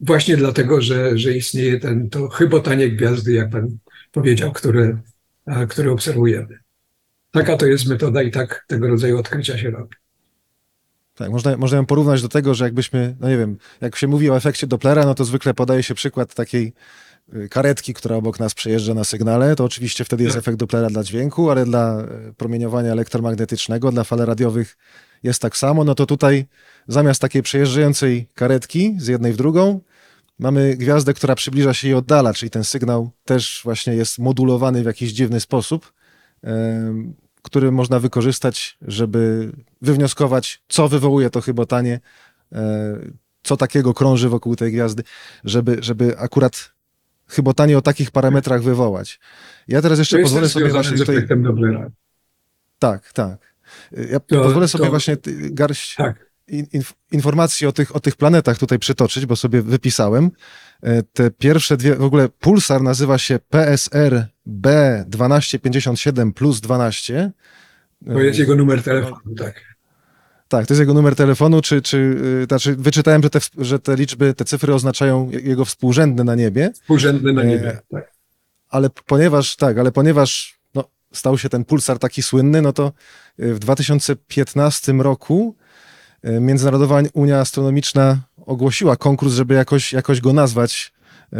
[0.00, 3.78] Właśnie dlatego, że, że istnieje ten, to chybotanie gwiazdy, jak pan
[4.12, 4.98] powiedział, które,
[5.46, 6.58] e, które obserwujemy.
[7.30, 9.96] Taka to jest metoda i tak tego rodzaju odkrycia się robi.
[11.14, 14.30] Tak, można, można ją porównać do tego, że jakbyśmy, no nie wiem, jak się mówi
[14.30, 16.72] o efekcie Dopplera, no to zwykle podaje się przykład takiej
[17.34, 20.42] y, karetki, która obok nas przejeżdża na sygnale, to oczywiście wtedy jest Tak.
[20.42, 24.76] efekt Dopplera dla dźwięku, ale dla y, promieniowania elektromagnetycznego, dla fal radiowych
[25.22, 26.46] jest tak samo, no to tutaj
[26.88, 29.80] zamiast takiej przejeżdżającej karetki z jednej w drugą,
[30.40, 34.86] mamy gwiazdę, która przybliża się i oddala, czyli ten sygnał też właśnie jest modulowany w
[34.86, 35.92] jakiś dziwny sposób,
[37.42, 42.00] który można wykorzystać, żeby wywnioskować, co wywołuje to chybotanie,
[42.52, 42.96] e,
[43.42, 45.02] co takiego krąży wokół tej gwiazdy,
[45.44, 46.72] żeby, żeby akurat
[47.26, 49.20] chybotanie o takich parametrach wywołać.
[49.68, 51.28] Ja teraz jeszcze pozwolę sobie właśnie tutaj...
[52.78, 53.54] Tak, tak.
[54.10, 55.16] Ja To- pozwolę sobie to- właśnie
[55.50, 56.29] garść Tak.
[56.50, 60.30] In, inf- informacji o tych, o tych planetach tutaj przytoczyć, bo sobie wypisałem.
[60.82, 64.26] E, Te pierwsze dwie, w ogóle pulsar nazywa się PSR
[65.20, 67.30] B1257 plus 12.
[68.06, 69.70] To jest jego numer telefonu, tak.
[70.48, 71.96] Tak, to jest jego numer telefonu, czy, czy
[72.42, 76.34] y, znaczy wyczytałem, że te, że te liczby, te cyfry oznaczają je- jego współrzędne na
[76.34, 77.78] niebie, Współrzędny na E, niebie.
[77.90, 78.12] Tak.
[78.68, 82.92] ale ponieważ, tak, ale ponieważ no, stał się ten pulsar taki słynny, no to
[83.40, 85.56] y, w 2015 roku
[86.24, 90.92] Międzynarodowa Unia Astronomiczna ogłosiła konkurs, żeby jakoś, jakoś go nazwać,
[91.32, 91.36] y,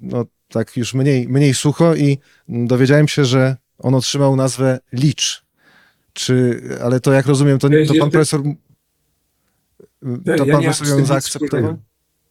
[0.00, 5.44] no tak już mniej, mniej sucho i dowiedziałem się, że on otrzymał nazwę Licz.
[6.12, 8.42] Czy, ale to jak rozumiem, to, To to pan profesor,
[10.36, 11.78] to pan profesor ją zaakceptował?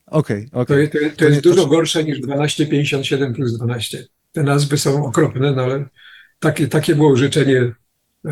[0.06, 0.77] Okej, To, okej.
[0.80, 4.06] jest- to, jest- to To jest nie- to dużo gorsze niż 1257 plus 12.
[4.32, 5.86] Te nazwy są okropne, no ale
[6.39, 7.71] takie, takie było życzenie
[8.25, 8.32] e,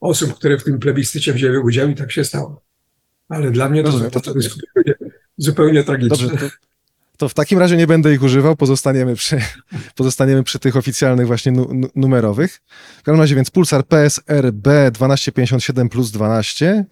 [0.00, 2.62] osób, które w tym plebiscycie wzięły udział i tak się stało.
[3.28, 4.94] Ale dla mnie to, Rozumiem, to, to- to jest zupełnie,
[5.36, 6.28] zupełnie tragiczne.
[6.28, 6.54] Dobrze, to,
[7.16, 9.40] to w takim razie nie będę ich używał, pozostaniemy przy,
[9.96, 12.60] pozostaniemy przy tych oficjalnych właśnie nu, nu, numerowych.
[12.98, 16.84] W każdym razie więc pulsar PSR B1257 plus 12.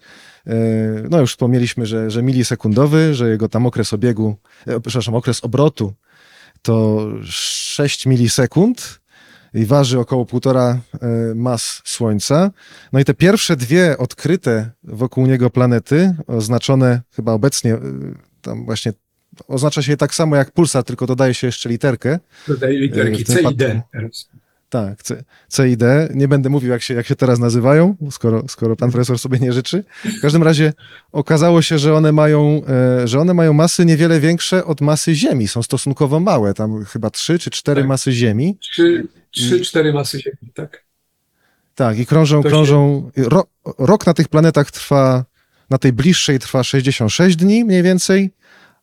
[0.45, 0.53] Yy,
[1.09, 4.35] No już wspomnieliśmy, że, że milisekundowy, że jego tam okres obiegu,
[4.67, 5.93] e, przepraszam, okres obrotu
[6.61, 8.99] to 6 milisekund.
[9.53, 12.51] I waży około półtora e, mas Słońca.
[12.93, 17.79] No i te pierwsze dwie odkryte wokół niego planety, oznaczone chyba obecnie, e,
[18.41, 18.93] tam właśnie
[19.47, 22.19] oznacza się je tak samo jak pulsar, tylko dodaje się jeszcze literkę.
[22.47, 23.81] Dodaję literki tym C i D.
[24.69, 26.09] Tak, C, C i D.
[26.13, 29.53] Nie będę mówił, jak się, jak się teraz nazywają, skoro, skoro pan profesor sobie nie
[29.53, 29.83] życzy.
[30.05, 30.73] W każdym razie
[31.11, 32.61] okazało się, że one mają,
[33.03, 35.47] e, że one mają masy niewiele większe od masy Ziemi.
[35.47, 37.87] Są stosunkowo małe, tam chyba trzy czy cztery Tak.
[37.87, 38.57] masy Ziemi.
[38.61, 40.83] Trzy, trzy cztery masy Ziemi, tak.
[41.75, 43.11] Tak, i krążą, To krążą.
[43.17, 43.43] Ro,
[43.77, 45.25] rok na tych planetach trwa,
[45.69, 48.31] na tej bliższej trwa 66 dni mniej więcej,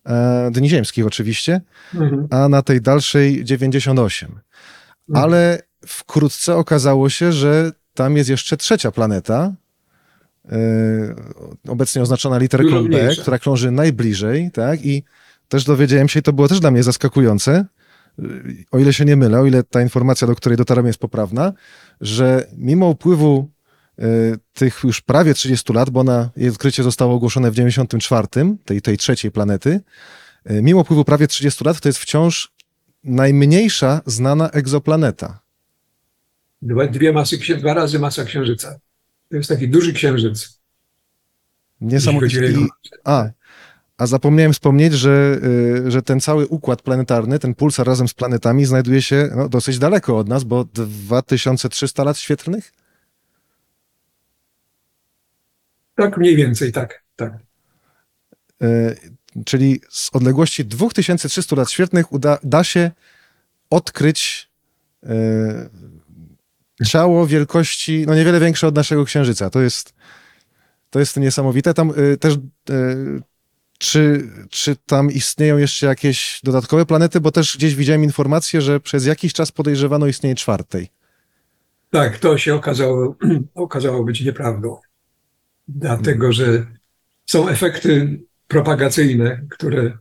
[0.07, 1.61] e, dni ziemskich oczywiście,
[1.94, 2.27] Mhm.
[2.31, 4.40] a na tej dalszej 98.
[5.14, 9.55] Ale wkrótce okazało się, że tam jest jeszcze trzecia planeta,
[10.49, 10.59] e,
[11.68, 14.85] obecnie oznaczona literką B, która krąży najbliżej, tak?
[14.85, 15.05] I
[15.49, 17.64] też dowiedziałem się, i to było też dla mnie zaskakujące,
[18.18, 21.53] y, o ile się nie mylę, o ile ta informacja, do której dotarłem, jest poprawna,
[22.01, 23.51] że mimo upływu
[23.99, 24.03] y,
[24.53, 28.27] tych już prawie 30 lat, bo ona, jej odkrycie zostało ogłoszone w 94,
[28.64, 29.81] tej, tej trzeciej planety,
[30.62, 32.53] mimo upływu prawie 30 lat, to jest wciąż
[33.05, 35.46] najmniejsza znana egzoplaneta.
[36.62, 38.79] Dwa, dwie masy, dwa razy masa Księżyca.
[39.31, 40.61] To jest taki duży księżyc.
[41.81, 42.47] Niesamowite.
[42.47, 42.69] I,
[43.05, 43.31] a,
[43.99, 45.40] a zapomniałem wspomnieć, że,
[45.87, 49.79] y, że ten cały układ planetarny, ten pulsar razem z planetami znajduje się no, dosyć
[49.79, 52.73] daleko od nas, bo 2300 lat świetlnych?
[55.95, 57.33] Tak, mniej więcej, tak, tak.
[58.62, 58.97] Y,
[59.45, 62.90] czyli z odległości 2300 lat świetlnych uda, da się
[63.71, 64.51] odkryć
[65.05, 65.09] y,
[66.85, 69.51] ciało wielkości, no niewiele większe od naszego Księżyca.
[69.51, 69.95] To jest,
[70.91, 71.75] to jest niesamowite.
[71.75, 72.35] Tam y, też,
[72.71, 73.23] y,
[73.79, 79.07] czy, czy tam istnieją jeszcze jakieś dodatkowe planety, bo też gdzieś widziałem informację, że przez
[79.07, 80.89] jakiś czas podejrzewano istnienie czwartej.
[81.91, 83.17] Tak, to się okazało,
[83.55, 84.77] okazało być nieprawdą.
[85.69, 86.67] Dlatego, że
[87.27, 89.99] są efekty propagacyjne, które,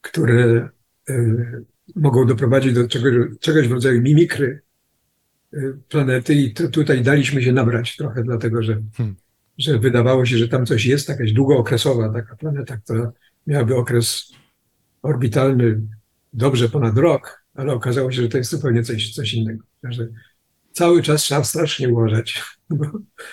[0.00, 0.68] które
[1.10, 1.64] y,
[1.96, 2.88] mogą doprowadzić do
[3.40, 4.62] czegoś, w rodzaju mimikry
[5.88, 9.16] planety i tu, tutaj daliśmy się nabrać trochę, dlatego że, Hmm.
[9.58, 13.12] że wydawało się, że tam coś jest, jakaś długookresowa taka planeta, która
[13.46, 14.32] miałaby okres
[15.02, 15.80] orbitalny
[16.32, 19.64] dobrze ponad rok, ale okazało się, że to jest zupełnie coś, coś innego.
[19.82, 20.08] Także
[20.72, 22.84] cały czas trzeba strasznie uważać, bo,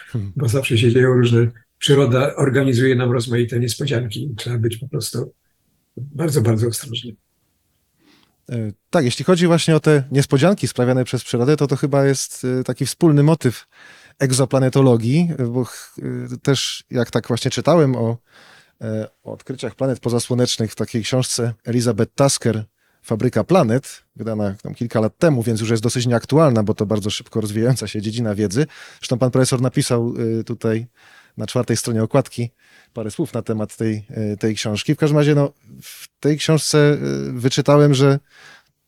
[0.07, 0.31] Hmm.
[0.35, 1.47] bo zawsze się dzieją różne,
[1.79, 5.33] przyroda organizuje nam rozmaite niespodzianki i trzeba być po prostu
[5.97, 7.15] bardzo, bardzo ostrożnym.
[8.51, 12.43] Y, Tak, jeśli chodzi właśnie o te niespodzianki sprawiane przez przyrodę, to to chyba jest
[12.43, 13.67] y, taki wspólny motyw
[14.19, 15.65] egzoplanetologii, y, bo
[16.41, 18.17] też jak tak właśnie czytałem o,
[18.81, 22.63] e, o odkryciach planet pozasłonecznych w takiej książce Elizabeth Tasker
[23.03, 27.09] Fabryka Planet, wydana tam kilka lat temu, więc już jest dosyć nieaktualna, bo to bardzo
[27.09, 28.65] szybko rozwijająca się dziedzina wiedzy.
[28.99, 30.13] Zresztą pan profesor napisał
[30.45, 30.87] tutaj
[31.37, 32.51] na czwartej stronie okładki
[32.93, 34.95] parę słów na temat tej, y, tej książki.
[34.95, 35.51] W każdym razie no,
[35.81, 36.93] w tej książce
[37.27, 38.19] y, wyczytałem, że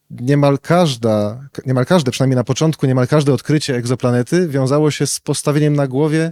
[0.10, 5.76] niemal każda, niemal każde, przynajmniej na początku, niemal każde odkrycie egzoplanety wiązało się z postawieniem
[5.76, 6.32] na głowie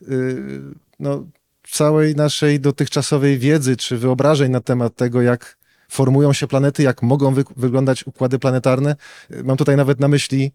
[0.00, 0.62] yy,
[1.00, 1.26] no,
[1.70, 5.56] całej naszej dotychczasowej wiedzy czy wyobrażeń na temat tego, jak
[5.88, 8.96] formują się planety, jak mogą wy wyglądać układy planetarne.
[9.44, 10.52] Mam tutaj nawet na myśli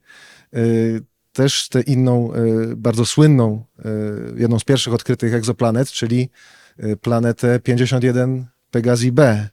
[1.35, 3.91] też tę inną, yy, bardzo słynną, yy,
[4.37, 6.29] jedną z pierwszych odkrytych egzoplanet, czyli
[6.77, 9.49] yy, planetę 51 Pegasi B,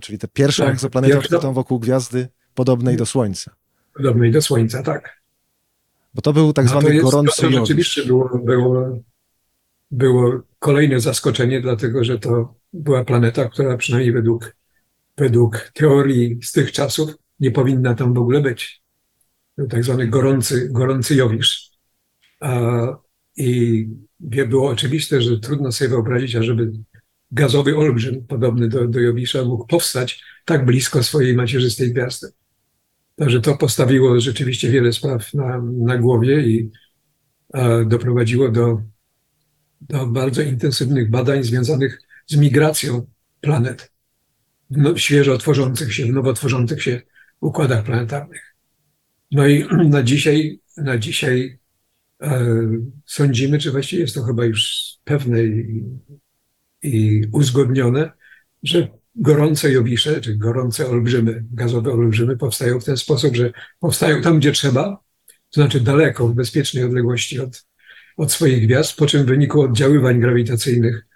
[0.00, 1.36] czyli tę pierwszą Tak, egzoplanetę pierwsza.
[1.36, 3.50] odkrytą wokół gwiazdy podobnej do Słońca.
[3.94, 5.18] Podobnej do Słońca, tak.
[6.14, 8.98] Bo to był tak A to zwany jest- gorący to, to rzeczywiście było, było,
[9.90, 14.56] było kolejne zaskoczenie, dlatego że to była planeta, która przynajmniej według,
[15.16, 17.10] według teorii z tych czasów
[17.40, 18.82] nie powinna tam w ogóle być.
[19.70, 21.70] Tak zwany gorący, gorący jowisz.
[23.36, 23.86] I
[24.20, 26.72] było oczywiste, że trudno sobie wyobrazić, ażeby
[27.30, 32.28] gazowy olbrzym podobny do, do jowisza mógł powstać tak blisko swojej macierzystej gwiazdy.
[33.16, 36.70] Także to postawiło rzeczywiście wiele spraw na, na głowie i
[37.86, 38.82] doprowadziło do,
[39.80, 43.06] do bardzo intensywnych badań związanych z migracją
[43.40, 43.92] planet
[44.70, 47.02] no, świeżo tworzących się, nowo tworzących się
[47.40, 48.47] układach planetarnych.
[49.30, 51.58] No i na dzisiaj, na dzisiaj
[52.22, 52.46] e,
[53.06, 55.84] sądzimy, czy właściwie jest to chyba już pewne i,
[56.82, 58.12] i uzgodnione,
[58.62, 64.38] że gorące jowisze, czy gorące olbrzymy, gazowe olbrzymy powstają w ten sposób, że powstają tam,
[64.38, 67.66] gdzie trzeba, to znaczy daleko, w bezpiecznej odległości od,
[68.16, 71.06] od swoich gwiazd, po czym w wyniku oddziaływań grawitacyjnych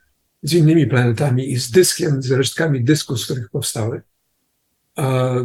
[0.42, 4.02] z innymi planetami i z dyskiem, z resztkami dysku, z których powstały,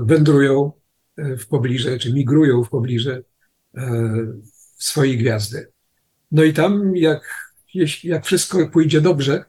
[0.01, 0.71] wędrują
[1.17, 3.21] w pobliże, czy migrują w pobliże
[3.77, 4.13] e,
[4.77, 5.67] swojej gwiazdy.
[6.32, 7.21] No i tam, jak,
[8.03, 9.45] jak wszystko pójdzie dobrze,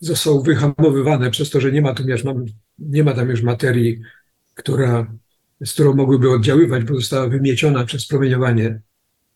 [0.00, 2.22] został wyhamowywane przez to, że nie ma, tu już,
[2.78, 4.00] nie ma tam już materii,
[4.54, 5.16] która,
[5.64, 8.80] z którą mogłyby oddziaływać, bo została wymieciona przez promieniowanie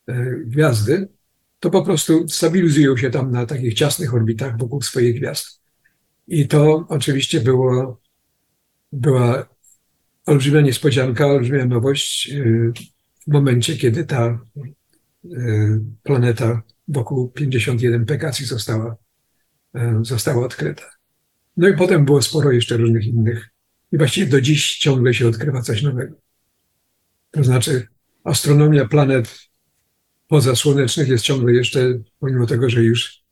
[0.06, 1.08] e, gwiazdy,
[1.60, 5.60] to po prostu stabilizują się tam na takich ciasnych orbitach wokół swoich gwiazd.
[6.28, 8.00] I to oczywiście było,
[8.92, 9.48] była
[10.30, 12.72] olbrzymia niespodzianka, olbrzymia nowość y,
[13.26, 14.38] w momencie, kiedy ta
[15.24, 18.96] y, planeta wokół 51 Pegasi została,
[19.76, 20.84] y, została odkryta.
[21.56, 23.48] No i potem było sporo jeszcze różnych innych.
[23.92, 26.16] I właściwie do dziś ciągle się odkrywa coś nowego.
[27.30, 27.86] To znaczy,
[28.24, 29.40] astronomia planet
[30.28, 33.22] pozasłonecznych jest ciągle jeszcze, pomimo tego, że już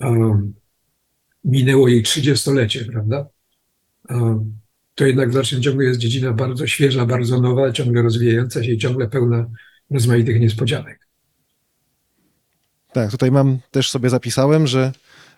[0.00, 0.54] um,
[1.44, 3.28] minęło jej trzydziestolecie, prawda?
[4.08, 4.63] Um,
[4.94, 8.78] to jednak w dalszym ciągu jest dziedzina bardzo świeża, bardzo nowa, ciągle rozwijająca się i
[8.78, 9.46] ciągle pełna
[9.90, 11.08] rozmaitych niespodzianek.
[12.92, 14.92] Tak, tutaj mam też sobie zapisałem, że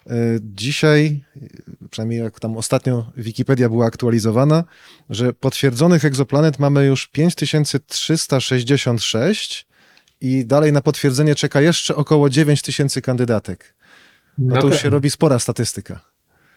[0.07, 0.11] y,
[0.43, 1.25] dzisiaj,
[1.91, 4.65] przynajmniej jak tam ostatnio Wikipedia była aktualizowana,
[5.11, 9.67] że potwierdzonych egzoplanet mamy już 5366
[10.21, 13.75] i dalej na potwierdzenie czeka jeszcze około 9000 kandydatek.
[14.39, 16.01] No, no to już się robi spora statystyka.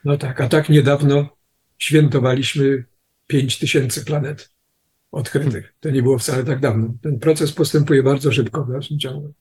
[0.06, 1.39] No tak, a tak niedawno
[1.80, 2.84] świętowaliśmy
[3.28, 4.50] 5000 planet
[5.12, 5.74] odkrytych.
[5.80, 6.94] To nie było wcale tak dawno.
[7.02, 9.34] Ten proces postępuje bardzo szybko w dalszym ciągu.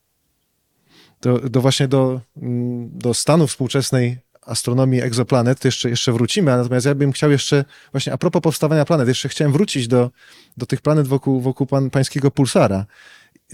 [1.22, 6.86] Do, do właśnie do, mm, do stanu współczesnej astronomii egzoplanet, to jeszcze, jeszcze wrócimy, natomiast
[6.86, 10.10] ja bym chciał jeszcze, właśnie a propos powstawania planet, jeszcze chciałem wrócić do,
[10.56, 12.86] do tych planet wokół, wokół pan, pańskiego pulsara.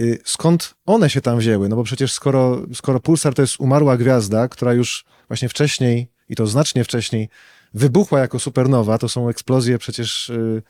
[0.00, 1.68] Y, skąd one się tam wzięły?
[1.68, 6.34] No bo przecież skoro, skoro pulsar to jest umarła gwiazda, która już właśnie wcześniej, i
[6.34, 7.28] to znacznie wcześniej,
[7.74, 10.62] wybuchła jako supernowa, to są eksplozje przecież y,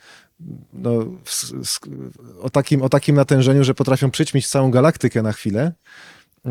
[0.73, 1.07] no,
[2.41, 5.73] o, takim, o takim natężeniu, że potrafią przyćmić całą galaktykę na chwilę.
[6.47, 6.51] Y,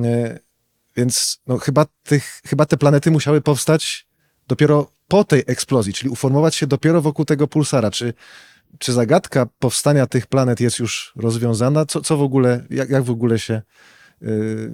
[0.95, 4.07] więc no, chyba, tych, chyba te planety musiały powstać
[4.47, 7.91] dopiero po tej eksplozji, czyli uformować się dopiero wokół tego pulsara.
[7.91, 8.13] Czy,
[8.79, 11.85] czy zagadka powstania tych planet jest już rozwiązana?
[11.85, 13.61] Co, co w ogóle, jak, jak w ogóle się
[14.21, 14.71] yy,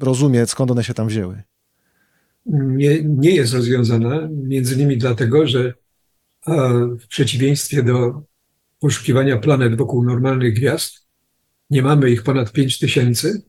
[0.00, 1.42] rozumie, skąd one się tam wzięły?
[2.46, 5.74] Nie, nie jest rozwiązana, między innymi dlatego, że
[7.00, 8.22] w przeciwieństwie do
[8.80, 11.06] poszukiwania planet wokół normalnych gwiazd,
[11.70, 13.42] nie mamy ich ponad 5 tysięcy,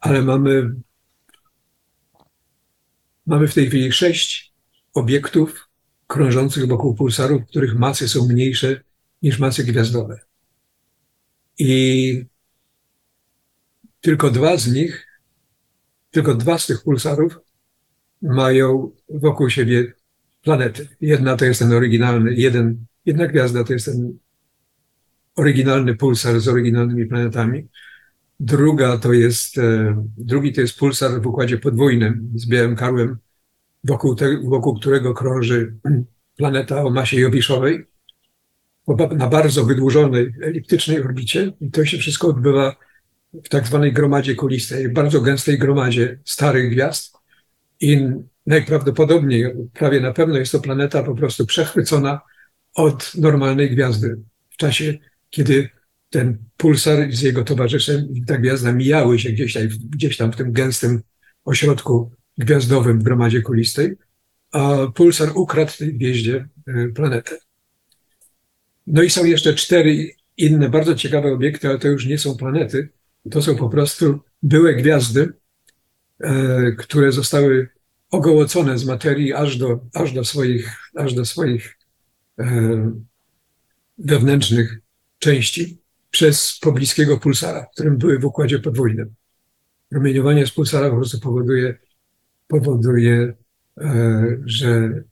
[0.00, 0.74] ale mamy,
[3.26, 4.52] mamy w tej chwili sześć
[4.94, 5.68] obiektów
[6.06, 8.84] krążących wokół pulsarów, których masy są mniejsze
[9.22, 10.20] niż masy gwiazdowe.
[11.58, 12.24] I
[14.00, 15.06] tylko dwa z nich,
[16.10, 17.38] tylko dwa z tych pulsarów
[18.22, 19.92] mają wokół siebie
[20.42, 20.88] planety.
[21.00, 24.18] Jedna to jest ten oryginalny, jeden, jedna gwiazda to jest ten
[25.36, 27.68] oryginalny pulsar z oryginalnymi planetami.
[28.40, 33.16] Druga to jest, e, drugi to jest pulsar w układzie podwójnym z białym karłem,
[33.84, 35.74] wokół, te, wokół którego krąży
[36.36, 37.86] planeta o masie Jowiszowej
[39.16, 41.52] na bardzo wydłużonej eliptycznej orbicie.
[41.60, 42.76] I to się wszystko odbywa
[43.44, 47.13] w tak zwanej gromadzie kulistej, bardzo gęstej gromadzie starych gwiazd.
[47.80, 48.08] I
[48.46, 52.20] najprawdopodobniej, prawie na pewno jest to planeta po prostu przechwycona
[52.74, 54.16] od normalnej gwiazdy.
[54.50, 54.98] W czasie,
[55.30, 55.68] kiedy
[56.10, 60.36] ten pulsar z jego towarzyszem i ta gwiazda mijały się gdzieś tam, gdzieś tam w
[60.36, 61.02] tym gęstym
[61.44, 63.96] ośrodku gwiazdowym w gromadzie kulistej,
[64.52, 67.38] a pulsar ukradł tej gwieździe e, planetę.
[68.86, 72.88] No i są jeszcze cztery inne bardzo ciekawe obiekty, ale to już nie są planety.
[73.30, 75.32] To są po prostu byłe gwiazdy,
[76.78, 77.68] które zostały
[78.14, 81.78] ogołocone z materii aż do, aż do swoich, aż do swoich
[82.38, 82.44] e,
[83.98, 84.78] wewnętrznych
[85.18, 85.78] części
[86.10, 89.14] przez pobliskiego pulsara, którym były w układzie podwójnym.
[89.88, 91.78] Promieniowanie z pulsara po prostu powoduje,
[92.48, 93.34] powoduje
[93.80, 95.02] e, że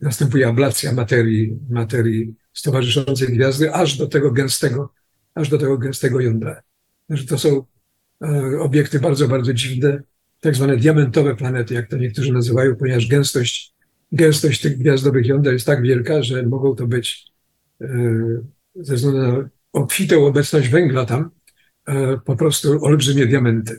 [0.00, 4.92] następuje ablacja materii, materii stowarzyszącej gwiazdy aż do tego gęstego,
[5.34, 6.62] aż do tego gęstego jądra.
[7.08, 7.64] Że to są
[8.22, 10.02] e, obiekty bardzo, bardzo dziwne,
[10.44, 13.74] tak zwane diamentowe planety, jak to niektórzy nazywają, ponieważ gęstość,
[14.12, 17.32] gęstość tych gwiazdowych jąder jest tak wielka, że mogą to być
[17.80, 17.86] e,
[18.74, 21.30] ze względu na obfitą obecność węgla tam,
[21.86, 23.78] e, po prostu olbrzymie diamenty.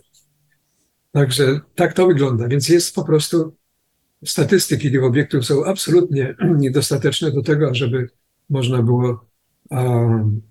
[1.12, 2.48] Także tak to wygląda.
[2.48, 3.56] Więc jest po prostu
[4.26, 8.10] statystyki tych obiektów są absolutnie niedostateczne do tego, żeby
[8.50, 9.26] można było
[9.70, 10.42] um,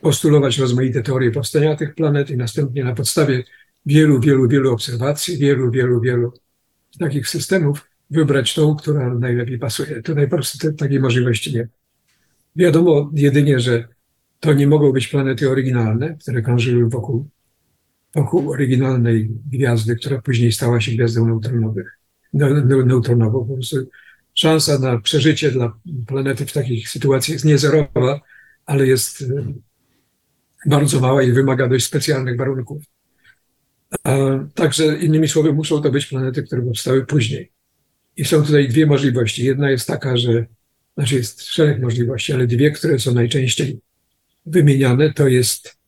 [0.00, 3.44] postulować rozmaite teorie powstania tych planet i następnie na podstawie
[3.88, 6.32] wielu, wielu, wielu obserwacji, wielu, wielu, wielu
[6.98, 10.02] takich systemów wybrać tą, która najlepiej pasuje.
[10.02, 11.68] Tutaj po prostu takiej możliwości nie.
[12.56, 13.88] Wiadomo jedynie, że
[14.40, 17.28] to nie mogą być planety oryginalne, które krążyły wokół,
[18.14, 21.98] wokół oryginalnej gwiazdy, która później stała się gwiazdą neutronowych,
[22.32, 23.46] ne, ne, neutronową.
[23.48, 23.76] Po prostu
[24.34, 25.72] szansa na przeżycie dla
[26.06, 28.20] planety w takich sytuacjach jest niezerowa,
[28.66, 29.52] ale jest e,
[30.66, 32.82] bardzo mała i wymaga dość specjalnych warunków.
[34.54, 37.52] Także innymi słowy, muszą to być planety, które powstały później.
[38.16, 39.44] I są tutaj dwie możliwości.
[39.44, 40.46] Jedna jest taka, że,
[40.96, 43.80] znaczy jest szereg możliwości, ale dwie, które są najczęściej
[44.46, 45.78] wymieniane, to jest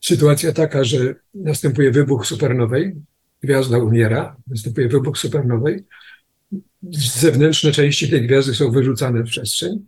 [0.00, 2.94] sytuacja taka, że następuje wybuch supernowej,
[3.42, 5.84] gwiazda umiera, następuje wybuch supernowej,
[6.92, 9.84] zewnętrzne części tej gwiazdy są wyrzucane w przestrzeń,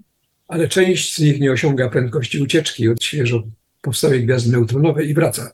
[0.49, 3.43] ale część z nich nie osiąga prędkości ucieczki od świeżo
[3.83, 5.53] powstałej gwiazdy neutronowej i wraca.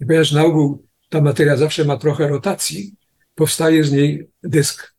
[0.00, 2.94] I ponieważ na ogół ta materia zawsze ma trochę rotacji,
[3.34, 4.94] powstaje z niej dysk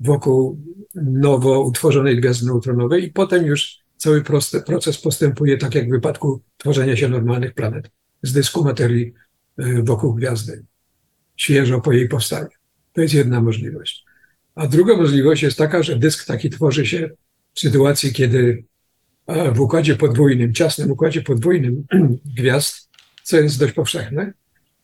[0.00, 0.60] wokół
[0.94, 6.42] nowo utworzonej gwiazdy neutronowej i potem już cały prosty, proces postępuje tak jak w wypadku
[6.56, 7.90] tworzenia się normalnych planet
[8.22, 9.12] z dysku materii
[9.60, 10.64] y, wokół gwiazdy,
[11.36, 12.48] świeżo po jej powstaniu.
[12.92, 14.04] To jest jedna możliwość.
[14.54, 17.10] A druga możliwość jest taka, że dysk taki tworzy się
[17.54, 18.64] w sytuacji, kiedy
[19.54, 21.86] w układzie podwójnym, ciasnym układzie podwójnym
[22.38, 22.87] gwiazd,
[23.28, 24.32] co jest dość powszechne,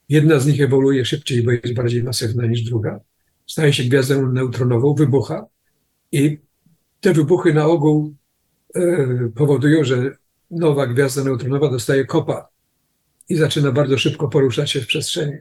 [0.08, 3.00] jedna z nich ewoluuje szybciej, bo jest bardziej masywna niż druga,
[3.46, 5.46] staje się gwiazdą neutronową, wybucha.
[6.12, 6.38] I
[7.00, 8.14] te wybuchy na ogół
[8.74, 8.80] e,
[9.34, 10.16] powodują, że
[10.50, 12.48] nowa gwiazda neutronowa dostaje kopa
[13.28, 15.32] i zaczyna bardzo szybko poruszać się w przestrzeni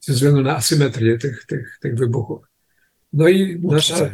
[0.00, 2.46] ze względu na asymetrię tych, tych, tych wybuchów.
[3.12, 4.10] No i nasza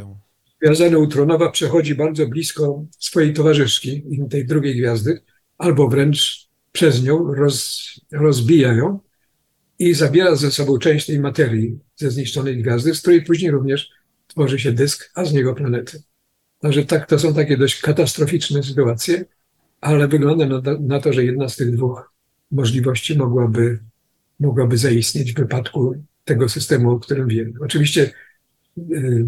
[0.62, 5.20] gwiazda neutronowa przechodzi bardzo blisko swojej towarzyszki, tej drugiej gwiazdy,
[5.59, 7.80] albo wręcz przez nią roz,
[8.12, 9.00] rozbija ją
[9.78, 13.90] i zabiera ze sobą część tej materii ze zniszczonej gwiazdy, z której później również
[14.26, 16.02] tworzy się dysk, a z niego planety.
[16.60, 19.24] Także tak, to są takie dość katastroficzne sytuacje,
[19.80, 22.12] ale wygląda na, na to, że jedna z tych dwóch
[22.50, 23.78] możliwości mogłaby,
[24.40, 25.94] mogłaby zaistnieć w wypadku
[26.24, 27.52] tego systemu, o którym wiemy.
[27.60, 28.10] Oczywiście
[28.78, 29.26] y,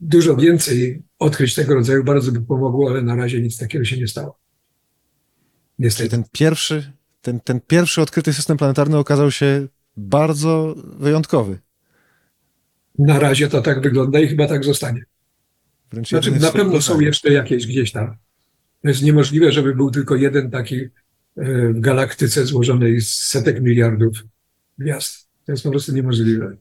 [0.00, 4.08] dużo więcej odkryć tego rodzaju bardzo by pomogło, ale na razie nic takiego się nie
[4.08, 4.41] stało.
[5.96, 6.92] Czyli ten pierwszy,
[7.22, 9.66] ten, ten pierwszy odkryty system planetarny okazał się
[9.96, 11.58] bardzo wyjątkowy.
[12.98, 15.04] Na razie to tak wygląda i chyba tak zostanie.
[15.90, 18.16] Wręcz Znaczy, na pewno są jeszcze jakieś gdzieś tam.
[18.82, 20.88] To jest niemożliwe, żeby był tylko jeden taki e,
[21.68, 24.24] w galaktyce złożonej z setek miliardów
[24.78, 25.28] gwiazd.
[25.46, 26.56] To jest po prostu niemożliwe.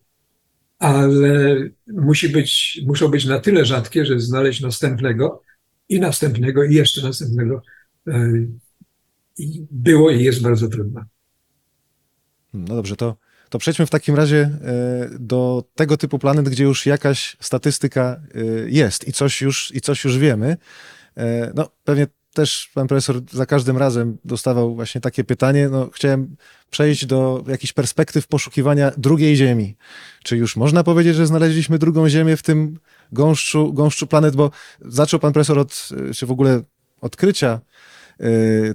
[0.80, 1.56] Ale
[1.88, 5.42] musi być, muszą być na tyle rzadkie, że znaleźć następnego
[5.90, 7.62] i następnego i jeszcze następnego
[8.08, 8.32] e,
[9.72, 11.02] było i jest bardzo trudno.
[12.54, 13.16] No dobrze, to,
[13.50, 18.40] to przejdźmy w takim razie e, do tego typu planet, gdzie już jakaś statystyka e,
[18.70, 20.58] jest i coś już, i coś już wiemy.
[21.18, 25.70] E, No, pewnie też pan profesor za każdym razem dostawał właśnie takie pytanie.
[25.70, 26.36] No, chciałem
[26.70, 29.76] przejść do jakichś perspektyw poszukiwania drugiej Ziemi.
[30.24, 32.80] Czy już można powiedzieć, że znaleźliśmy drugą Ziemię w tym
[33.12, 34.36] gąszczu, gąszczu planet?
[34.36, 36.62] Bo zaczął pan profesor od, czy w ogóle
[37.02, 37.62] odkrycia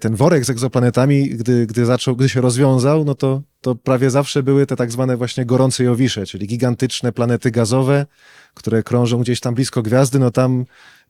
[0.01, 4.43] ten worek z egzoplanetami, gdy, gdy zaczął, gdy się rozwiązał, no to, to prawie zawsze
[4.43, 8.07] były te tak zwane właśnie gorące jowisze, czyli gigantyczne planety gazowe,
[8.55, 10.65] które krążą gdzieś tam blisko gwiazdy, no tam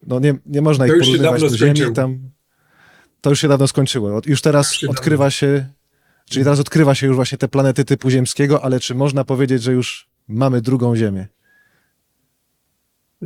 [0.07, 1.95] no nie, nie można To ich porównywać dawno do Ziemi.
[1.95, 2.18] Tam,
[3.20, 4.20] to już się dawno skończyło.
[4.26, 5.66] Już teraz Już się odkrywa się,
[6.30, 9.72] czyli teraz odkrywa się już właśnie te planety typu ziemskiego, ale czy można powiedzieć, że
[9.72, 11.26] już mamy drugą Ziemię?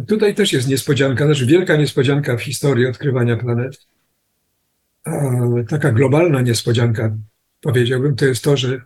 [0.08, 3.89] Tutaj też jest niespodzianka, znaczy wielka niespodzianka w historii odkrywania planet.
[5.04, 5.12] A
[5.68, 7.16] taka globalna niespodzianka,
[7.60, 8.80] powiedziałbym, to jest to, że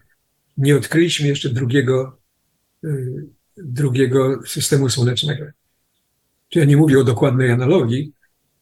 [0.56, 2.18] nie odkryliśmy jeszcze drugiego,
[2.84, 5.44] y, drugiego systemu słonecznego.
[6.54, 8.12] Ja nie mówię o dokładnej analogii,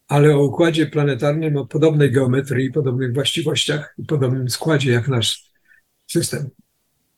[0.08, 5.50] ale o układzie planetarnym, o podobnej geometrii, podobnych właściwościach i podobnym składzie jak nasz
[6.06, 6.50] system.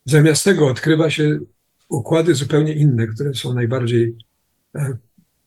[0.05, 1.39] Zamiast tego odkrywa się
[1.89, 4.17] układy zupełnie inne, które są najbardziej
[4.75, 4.97] e,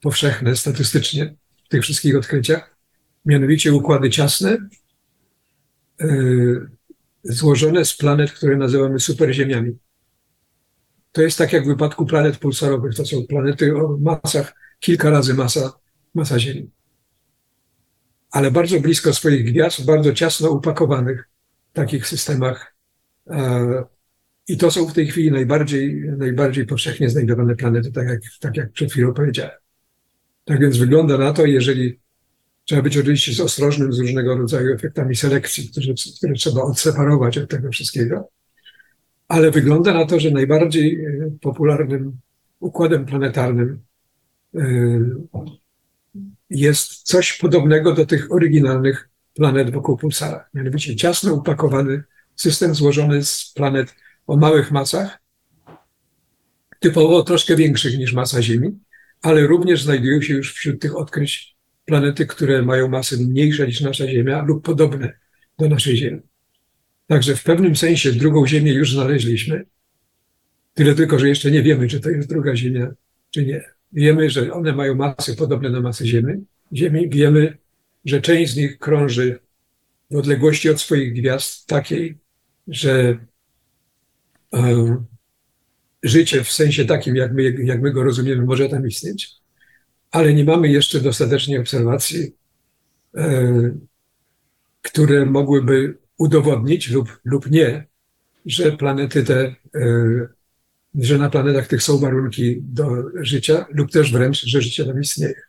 [0.02, 1.36] powszechne statystycznie
[1.66, 2.77] w tych wszystkich odkryciach,
[3.28, 4.58] mianowicie układy ciasne,
[6.00, 6.68] yy,
[7.24, 9.78] złożone z planet, które nazywamy superziemiami.
[11.12, 12.96] To jest tak jak w wypadku planet pulsarowych.
[12.96, 15.80] To są planety o masach kilka razy masa,
[16.14, 16.70] masa Ziemi.
[18.32, 21.30] Ale bardzo blisko swoich gwiazd, bardzo ciasno upakowanych
[21.72, 22.76] w takich systemach.
[23.30, 23.86] E,
[24.48, 28.72] I to są w tej chwili najbardziej, najbardziej powszechnie znajdowane planety, tak jak, tak jak
[28.72, 29.58] przed chwilą powiedziałem.
[30.46, 32.00] Tak więc wygląda na to, jeżeli
[32.68, 37.72] trzeba być oczywiście ostrożnym z różnego rodzaju efektami selekcji, które, które trzeba odseparować od tego
[37.72, 38.30] wszystkiego,
[39.28, 42.18] ale wygląda na to, że najbardziej e, popularnym
[42.60, 43.80] układem planetarnym
[44.56, 44.62] e,
[46.50, 50.46] jest coś podobnego do tych oryginalnych planet wokół pulsara.
[50.54, 52.04] Mianowicie ciasno upakowany
[52.36, 53.96] system złożony z planet
[54.28, 55.20] o małych masach,
[56.80, 58.80] typowo troszkę większych niż masa Ziemi,
[59.22, 61.57] ale również znajdują się już wśród tych odkryć
[61.88, 65.14] planety, które mają masy mniejsze niż nasza Ziemia lub podobne
[65.60, 66.22] do naszej Ziemi.
[67.08, 69.66] Także w pewnym sensie drugą Ziemię już znaleźliśmy.
[70.74, 72.92] Tyle tylko, że jeszcze nie wiemy, czy to jest druga Ziemia,
[73.32, 73.64] czy nie.
[73.94, 76.34] Wiemy, że one mają masy podobne do masy Ziemi.
[76.74, 77.10] Ziemi.
[77.10, 77.58] Wiemy,
[78.06, 79.40] że część z nich krąży
[80.12, 82.18] w odległości od swoich gwiazd takiej,
[82.68, 83.18] że
[84.54, 85.04] e,
[86.04, 89.32] życie w sensie takim, jak my, jak my go rozumiemy, może tam istnieć,
[90.12, 92.36] ale nie mamy jeszcze dostatecznie obserwacji,
[93.18, 93.72] e,
[94.82, 97.88] które mogłyby udowodnić lub, lub nie,
[98.46, 100.28] że planety te, e,
[100.96, 105.42] że na planetach tych są warunki do życia, lub też wręcz, że życie tam istnieje.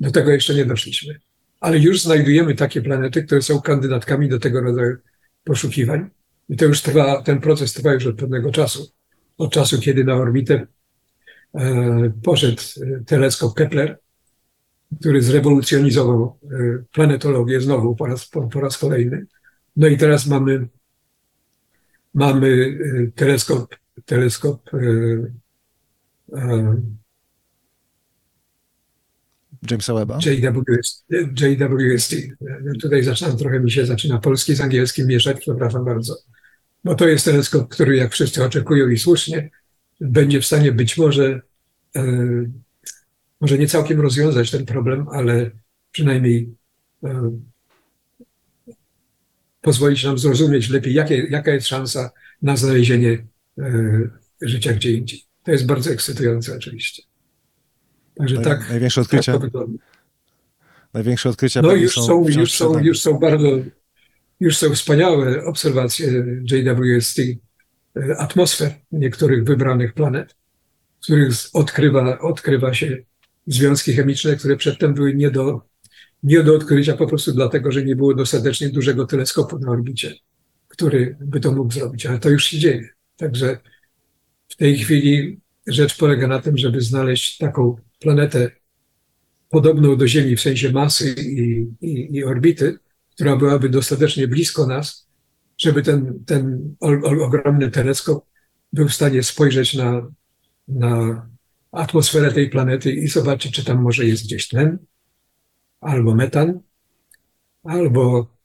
[0.00, 1.20] Do tego jeszcze nie doszliśmy.
[1.60, 4.96] Ale już znajdujemy takie planety, które są kandydatkami do tego rodzaju
[5.44, 6.10] poszukiwań.
[6.48, 8.92] I to już trwa, ten proces trwa już od pewnego czasu.
[9.38, 10.66] Od czasu, kiedy na orbitę
[11.54, 12.62] e, poszedł
[13.06, 13.98] teleskop Kepler,
[15.00, 16.48] który zrewolucjonizował e,
[16.92, 19.26] planetologię znowu po raz, po, po raz kolejny.
[19.76, 20.68] No i teraz mamy,
[22.14, 24.78] mamy e, teleskop, teleskop e,
[29.70, 30.18] Jamesa Webba.
[30.18, 31.04] JWST.
[31.10, 32.14] JWST.
[32.80, 36.16] Tutaj zaczynam, trochę mi się zaczyna polski z angielskim mieszać, przepraszam bardzo.
[36.84, 39.50] Bo to jest teleskop, który jak wszyscy oczekują i słusznie,
[40.00, 41.40] będzie w stanie być może,
[43.40, 45.50] może nie całkiem rozwiązać ten problem, ale
[45.92, 46.54] przynajmniej
[47.04, 47.38] e,
[49.60, 52.10] pozwolić nam zrozumieć lepiej, jakie, jaka jest szansa
[52.42, 53.26] na znalezienie
[53.58, 54.08] e,
[54.42, 55.22] życia gdzie indziej.
[55.42, 57.02] To jest bardzo ekscytujące oczywiście.
[58.18, 59.82] Także tak, największe tak odkrycia, to wygląda.
[60.94, 63.48] największe odkrycia No już są, wciąż już są, już są bardzo,
[64.40, 70.36] już są wspaniałe obserwacje JWST e, atmosfer niektórych wybranych planet,
[71.00, 72.98] w których odkrywa, odkrywa się
[73.46, 75.60] związki chemiczne, które przedtem były nie do,
[76.22, 80.14] nie do odkrycia po prostu dlatego, że nie było dostatecznie dużego teleskopu na orbicie,
[80.68, 82.88] który by to mógł zrobić, ale to już się dzieje.
[83.16, 83.58] Także
[84.48, 88.50] w tej chwili rzecz polega na tym, żeby znaleźć taką planetę
[89.48, 92.78] podobną do Ziemi w sensie masy i, i, i orbity,
[93.14, 95.08] która byłaby dostatecznie blisko nas,
[95.58, 98.24] żeby ten, ten ogromny teleskop
[98.72, 100.12] był w stanie spojrzeć na,
[100.68, 101.26] na
[101.76, 104.78] atmosferę tej planety i zobaczyć, czy tam może jest gdzieś tlen,
[105.80, 106.60] albo metan,
[107.64, 108.36] albo,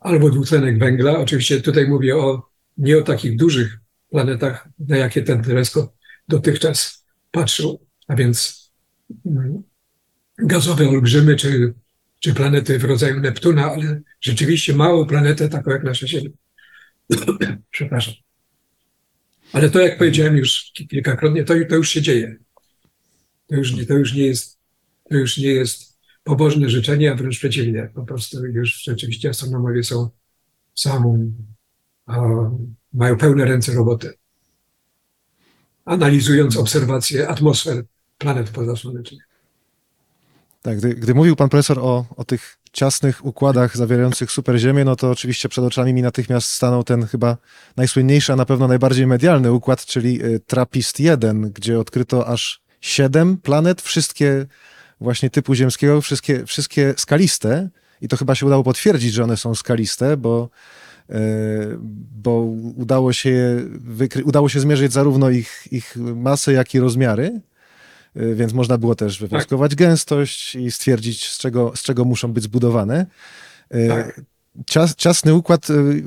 [0.00, 1.18] albo dwutlenek węgla.
[1.18, 3.78] Oczywiście tutaj mówię o, nie o takich dużych
[4.10, 5.92] planetach, na jakie ten teleskop
[6.28, 8.70] dotychczas patrzył, a więc
[9.26, 9.62] mm,
[10.38, 11.74] gazowe olbrzymy, czy,
[12.20, 16.30] czy planety w rodzaju Neptuna, ale rzeczywiście małą planetę, taką jak nasza Ziemia.
[17.70, 18.29] Przepraszam.
[19.52, 22.36] Ale to, jak powiedziałem już ki- kilkakrotnie, to, to już się dzieje.
[23.46, 24.58] To już, nie, to już nie jest,
[25.08, 27.90] to już nie jest pobożne życzenie, a wręcz przeciwnie.
[27.94, 30.10] Po prostu już rzeczywiście astronomowie są,
[32.06, 32.20] a,
[32.92, 34.12] mają pełne ręce roboty.
[35.84, 37.84] Analizując obserwacje atmosfer
[38.18, 39.28] planet pozasłonecznych.
[40.62, 45.10] Tak, gdy, gdy mówił pan profesor o, o tych ciasnych układach zawierających superziemię, no to
[45.10, 47.36] oczywiście przed oczami mi natychmiast stanął ten chyba
[47.76, 53.82] najsłynniejszy, a na pewno najbardziej medialny układ, czyli y, TRAPPIST-1, gdzie odkryto aż siedem planet,
[53.82, 54.46] wszystkie
[55.00, 59.54] właśnie typu ziemskiego, wszystkie, wszystkie skaliste i to chyba się udało potwierdzić, że one są
[59.54, 60.48] skaliste, bo,
[61.10, 61.14] y,
[62.12, 62.40] bo
[62.76, 63.64] udało się,
[64.24, 67.40] udało się zmierzyć zarówno ich, ich masę, jak i rozmiary.
[68.16, 72.44] Y, Więc można było też wywnioskować gęstość i stwierdzić, z czego, z czego muszą być
[72.44, 73.06] zbudowane.
[73.74, 74.20] Y, Tak.
[74.66, 76.02] Cias, ciasny układ, y,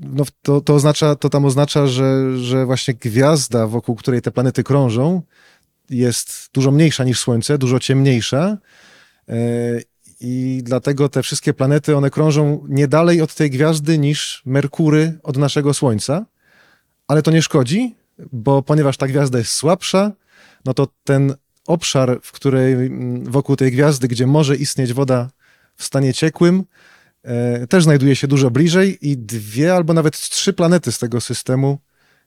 [0.00, 4.64] no to, to, oznacza, to tam oznacza, że, że właśnie gwiazda, wokół której te planety
[4.64, 5.22] krążą,
[5.90, 8.58] jest dużo mniejsza niż Słońce, dużo ciemniejsza.
[10.20, 15.36] I dlatego te wszystkie planety, one krążą nie dalej od tej gwiazdy niż Merkury od
[15.36, 16.26] naszego Słońca.
[17.08, 17.96] Ale to nie szkodzi,
[18.32, 20.12] bo ponieważ ta gwiazda jest słabsza,
[20.68, 21.34] no to ten
[21.66, 25.30] obszar, w której mm, wokół tej gwiazdy, gdzie może istnieć woda
[25.76, 26.64] w stanie ciekłym,
[27.22, 31.78] e, też znajduje się dużo bliżej i dwie albo nawet trzy planety z tego systemu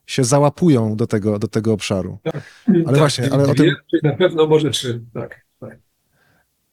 [0.06, 2.18] się załapują do tego, do tego obszaru.
[2.86, 5.42] Ale właśnie, ale o tym- dwie, Na pewno może trzy, tak.
[5.60, 5.78] tak.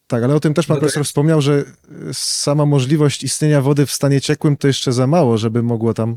[0.06, 0.80] Tak, ale o tym też pan No tak.
[0.80, 1.64] profesor wspomniał, że
[2.12, 6.16] sama możliwość istnienia wody w stanie ciekłym to jeszcze za mało, żeby mogło tam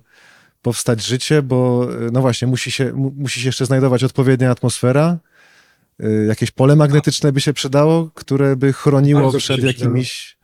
[0.62, 5.18] powstać życie, bo e, no właśnie, musi się, mu, musi się jeszcze znajdować odpowiednia atmosfera,
[6.28, 10.38] jakieś pole magnetyczne by się przydało, które by chroniło Bardzo przed jakimiś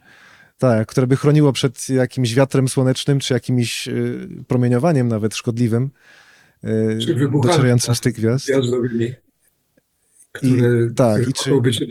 [0.58, 5.90] Tak, które by chroniło przed jakimś wiatrem słonecznym, czy jakimś y, promieniowaniem nawet szkodliwym,
[6.64, 7.98] y, Czy docierającym tak.
[7.98, 8.46] z tych gwiazd.
[8.46, 9.14] gwiazdowymi,
[10.32, 11.84] które, tak, które i czy- być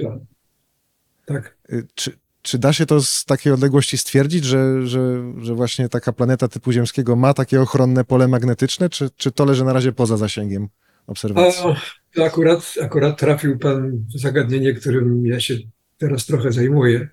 [1.26, 1.56] Tak.
[1.72, 2.12] Y, Czy,
[2.42, 6.72] czy da się to z takiej odległości stwierdzić, że, że, że właśnie taka planeta typu
[6.72, 10.68] Ziemskiego ma takie ochronne pole magnetyczne, czy, czy to leży na razie poza zasięgiem
[11.06, 11.62] obserwacji?
[11.64, 11.76] A,
[12.16, 15.54] to akurat, akurat trafił Pan w zagadnienie, którym ja się
[15.98, 17.08] teraz trochę zajmuję.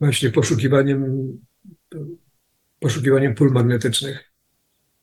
[0.00, 1.02] Właśnie poszukiwaniem,
[2.80, 4.32] poszukiwaniem pól magnetycznych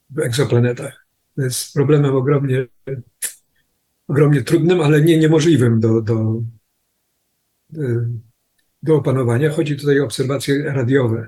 [0.10, 1.06] w egzoplanetach.
[1.36, 2.66] To jest problemem ogromnie,
[4.08, 6.42] ogromnie trudnym, ale nie niemożliwym do, do,
[8.84, 9.50] do opanowania.
[9.50, 11.28] Chodzi tutaj o obserwacje radiowe.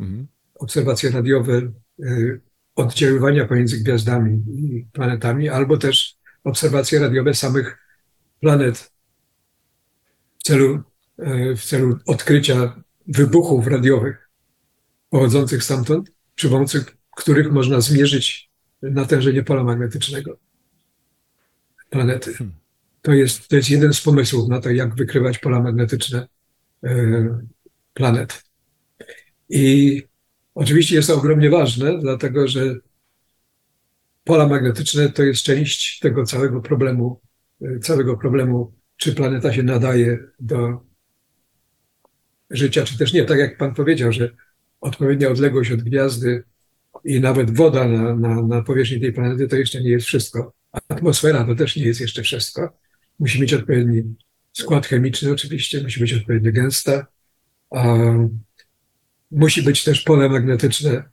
[0.00, 0.26] Mhm.
[0.54, 2.40] obserwacje radiowe y,
[2.80, 7.78] oddziaływania pomiędzy gwiazdami i planetami, albo też obserwacje radiowe samych
[8.40, 8.92] planet
[10.38, 10.82] w celu,
[11.18, 14.30] y, w celu odkrycia wybuchów radiowych
[15.10, 16.84] pochodzących stamtąd, przy pomocy
[17.16, 18.50] których można zmierzyć
[18.82, 20.38] natężenie pola magnetycznego
[21.90, 22.34] planety.
[22.34, 22.56] Hmm.
[23.02, 26.28] To jest, to jest jeden z pomysłów na to, jak wykrywać pola magnetyczne
[26.84, 27.30] y,
[27.94, 28.44] planet.
[29.48, 30.02] I
[30.54, 32.76] oczywiście jest to ogromnie ważne, dlatego że
[34.24, 37.20] pola magnetyczne to jest część tego całego problemu,
[37.62, 40.80] y, całego problemu, czy planeta się nadaje do
[42.50, 43.24] życia, czy też nie.
[43.24, 44.30] Tak jak pan powiedział, że
[44.80, 46.44] odpowiednia odległość od gwiazdy
[47.04, 50.52] i nawet woda na, na, na powierzchni tej planety to jeszcze nie jest wszystko.
[50.88, 52.78] Atmosfera to też nie jest jeszcze wszystko.
[53.18, 54.14] Musi mieć odpowiedni
[54.52, 57.06] skład chemiczny oczywiście, musi być odpowiednio gęsta.
[57.70, 57.96] A
[59.30, 61.10] musi być też pole magnetyczne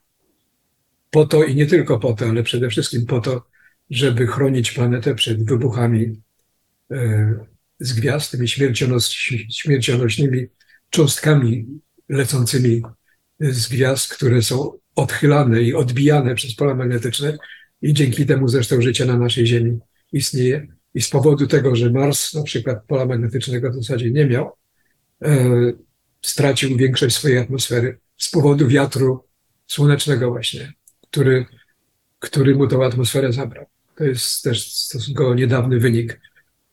[1.10, 3.46] po to i nie tylko po to, ale przede wszystkim po to,
[3.90, 6.22] żeby chronić planetę przed wybuchami
[6.90, 7.34] e,
[7.80, 8.48] z gwiazd, tymi
[9.50, 10.46] śmiercionośnymi
[10.90, 11.66] cząstkami
[12.08, 12.82] lecącymi
[13.40, 17.38] z gwiazd, które są odchylane i odbijane przez pola magnetyczne
[17.82, 19.78] i dzięki temu zresztą życie na naszej Ziemi
[20.12, 20.66] istnieje.
[20.94, 24.52] I z powodu tego, że Mars na przykład pola magnetycznego w zasadzie nie miał,
[25.22, 25.72] e,
[26.22, 29.24] stracił większość swojej atmosfery z powodu wiatru
[29.66, 30.72] słonecznego właśnie,
[31.10, 31.46] który,
[32.18, 33.66] który mu tą atmosferę zabrał.
[33.94, 36.20] To jest też stosunkowo niedawny wynik,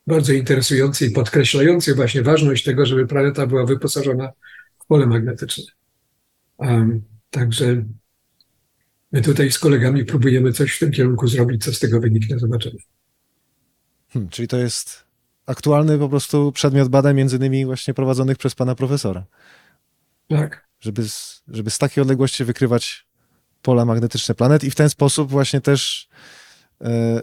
[0.06, 4.32] bardzo interesujący i podkreślający właśnie ważność tego, żeby planeta była wyposażona
[4.78, 5.64] w pole magnetyczne.
[6.58, 7.84] Um, także
[9.12, 12.78] my tutaj z kolegami próbujemy coś w tym kierunku zrobić, co z tego wyniknie, zobaczymy.
[14.08, 15.04] Hmm, czyli to jest
[15.46, 19.24] aktualny po prostu przedmiot badań, między innymi właśnie prowadzonych przez pana profesora.
[20.28, 20.66] Tak.
[20.80, 21.02] żeby
[21.48, 23.06] żeby z takiej odległości wykrywać
[23.62, 26.08] pola magnetyczne planet i w ten sposób właśnie też
[26.80, 27.22] e,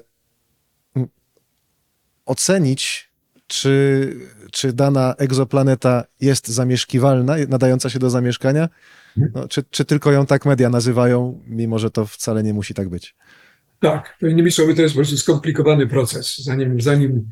[2.25, 3.11] ocenić,
[3.47, 4.15] czy,
[4.51, 8.69] czy dana egzoplaneta jest zamieszkiwalna, nadająca się do zamieszkania,
[9.15, 12.89] no, czy, czy tylko ją tak media nazywają, mimo że to wcale nie musi tak
[12.89, 13.15] być.
[13.79, 16.37] Tak, innymi słowy, to jest po prostu skomplikowany proces.
[16.37, 17.29] Zanim, zanim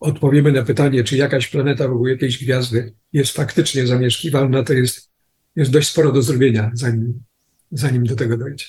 [0.00, 5.10] odpowiemy na pytanie, czy jakaś planeta wokół jakiejś gwiazdy jest faktycznie zamieszkiwalna, to jest,
[5.56, 7.22] jest dość sporo do zrobienia, zanim,
[7.72, 8.66] zanim do tego dojdzie.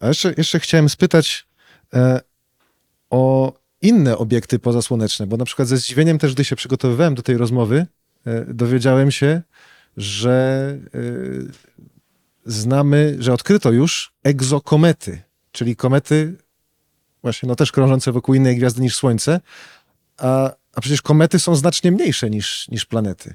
[0.00, 1.46] A jeszcze, jeszcze chciałem spytać
[1.94, 2.20] e,
[3.10, 3.52] o
[3.82, 7.86] inne obiekty pozasłoneczne, bo na przykład ze zdziwieniem też, gdy się przygotowywałem do tej rozmowy,
[8.26, 9.42] e, dowiedziałem się,
[9.96, 11.00] że e,
[12.46, 16.36] znamy, że odkryto już egzokomety, czyli komety
[17.22, 19.40] właśnie no też krążące wokół innej gwiazdy niż Słońce,
[20.16, 23.34] a, a przecież komety są znacznie mniejsze niż, niż planety.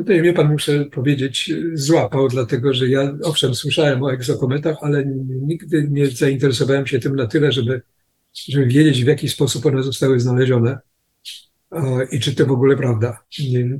[0.00, 5.88] Tutaj mnie pan muszę powiedzieć, złapał, dlatego że ja owszem słyszałem o egzokometach, ale nigdy
[5.90, 7.82] nie zainteresowałem się tym na tyle, żeby,
[8.48, 10.78] żeby wiedzieć, w jaki sposób one zostały znalezione
[11.72, 13.24] e, i czy to w ogóle prawda.
[13.50, 13.78] Nie,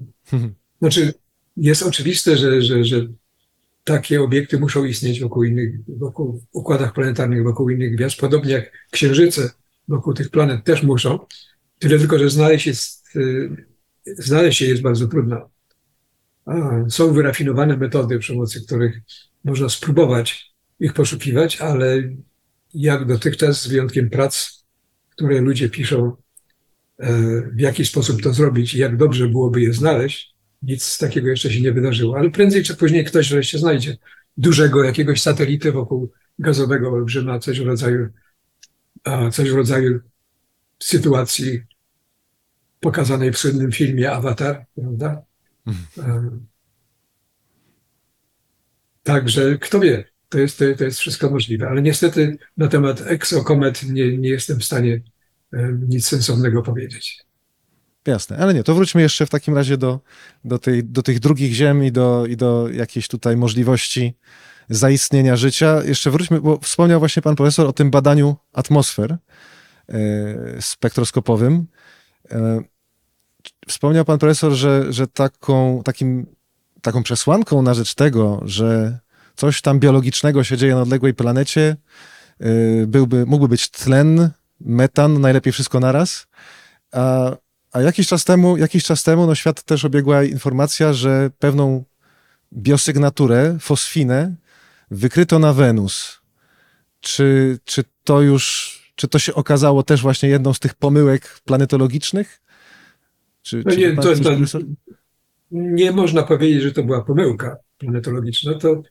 [0.79, 1.13] znaczy,
[1.57, 3.07] jest oczywiste, że, że, że
[3.85, 9.51] takie obiekty muszą istnieć wokół innych, wokół układach planetarnych, wokół innych gwiazd, podobnie jak księżyce
[9.89, 11.19] wokół tych planet też muszą.
[11.79, 13.67] Tyle tylko, że znaleźć, jest, y,
[14.07, 15.51] znaleźć je jest bardzo trudno.
[16.89, 19.01] Są wyrafinowane metody, przy pomocy których
[19.45, 22.03] można spróbować ich poszukiwać, ale
[22.75, 24.65] jak dotychczas, z wyjątkiem prac,
[25.11, 26.17] które ludzie piszą,
[26.99, 27.13] e,
[27.53, 31.61] w jaki sposób to zrobić i jak dobrze byłoby je znaleźć, nic takiego jeszcze się
[31.61, 32.19] nie wydarzyło.
[32.19, 33.97] Ale prędzej czy później ktoś wreszcie znajdzie
[34.37, 38.09] dużego jakiegoś satelity wokół gazowego olbrzyma, coś w rodzaju,
[39.33, 40.01] coś w rodzaju
[40.79, 41.63] sytuacji
[42.81, 45.23] pokazanej w słynnym filmie Avatar, prawda?
[45.97, 46.47] Um,
[49.03, 54.19] Także kto wie, to jest, to, jest wszystko możliwe, ale niestety na temat exokomet nie,
[54.19, 55.03] nie jestem w stanie
[55.53, 57.19] em, nic sensownego powiedzieć.
[58.07, 60.01] Jasne, ale nie, to wróćmy jeszcze w takim razie do,
[60.45, 64.15] do, tej, do tych drugich ziem i do, i do jakiejś tutaj możliwości
[64.69, 65.83] zaistnienia życia.
[65.85, 69.17] Jeszcze wróćmy, bo wspomniał właśnie pan profesor o tym badaniu atmosfer
[69.89, 69.97] e,
[70.61, 71.67] spektroskopowym.
[72.31, 72.61] E,
[73.69, 76.27] wspomniał pan profesor, że, że taką, takim,
[76.83, 78.99] taką przesłanką na rzecz tego, że
[79.37, 81.77] coś tam biologicznego się dzieje na odległej planecie,
[82.41, 82.47] e,
[82.87, 84.31] byłby, mógłby być tlen,
[84.61, 86.27] metan, najlepiej wszystko naraz.
[86.93, 87.31] A,
[87.73, 91.85] a jakiś czas temu, jakiś czas temu no świat też obiegła informacja, że pewną
[92.53, 94.35] biosygnaturę, fosfinę,
[94.91, 96.21] wykryto na Wenus.
[97.01, 102.41] Czy, czy to już, czy to się okazało też właśnie jedną z tych pomyłek planetologicznych?
[103.43, 104.63] Czy, No czy nie, to, to, profesor?
[105.51, 108.55] nie można powiedzieć, że to była pomyłka planetologiczna.
[108.55, 108.83] To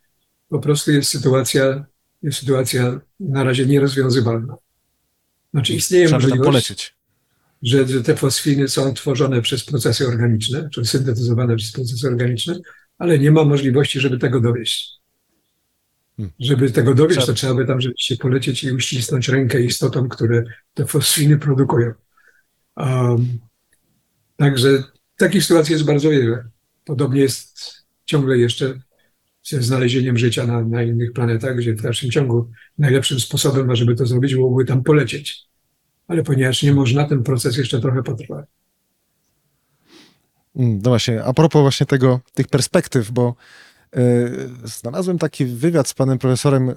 [0.49, 1.85] po prostu jest sytuacja,
[2.21, 4.55] jest sytuacja na razie nierozwiązywalna.
[5.53, 6.95] Znaczy istnieje Trzeba możliwość,
[7.63, 12.59] że, że te fosfiny są tworzone przez procesy organiczne, czy syntetyzowane przez procesy organiczne,
[12.97, 14.99] ale nie ma możliwości, żeby tego dowieść.
[16.17, 16.33] Hmm.
[16.39, 20.43] Żeby tego dowieść, to trzeba by tam rzeczywiście polecieć i uścisnąć rękę istotom, które
[20.73, 21.91] te fosfiny produkują.
[22.77, 23.39] Um,
[24.39, 24.83] także
[25.17, 26.49] takich sytuacji jest bardzo wiele.
[26.85, 27.59] Podobnie jest
[28.05, 28.79] ciągle jeszcze
[29.43, 34.05] ze znalezieniem życia na, na innych planetach, gdzie w dalszym ciągu najlepszym sposobem, żeby to
[34.05, 35.45] zrobić, byłoby tam polecieć.
[36.07, 38.43] Ale ponieważ nie można, ten proces jeszcze trochę potrwa.
[40.55, 43.35] Mm, No właśnie, a propos właśnie tego, tych perspektyw, bo
[43.95, 44.01] e,
[44.63, 46.75] znalazłem taki wywiad z panem profesorem e,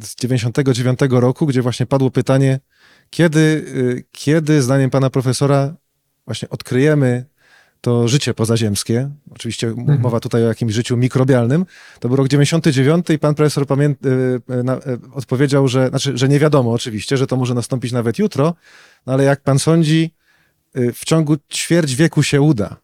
[0.00, 2.60] z 99 roku, gdzie właśnie padło pytanie,
[3.10, 3.64] kiedy,
[3.98, 5.76] e, kiedy zdaniem pana profesora
[6.26, 7.24] właśnie odkryjemy
[7.80, 10.00] to życie pozaziemskie, oczywiście Mhm.
[10.00, 11.66] mowa tutaj o jakimś życiu mikrobialnym,
[12.00, 13.94] to był rok 99 i pan profesor pamię-
[14.48, 14.80] e, e, na, e,
[15.12, 18.54] odpowiedział, że, znaczy, że nie wiadomo oczywiście, że to może nastąpić nawet jutro,
[19.06, 20.14] no ale jak pan sądzi,
[20.74, 22.76] e, w ciągu ćwierć wieku się uda.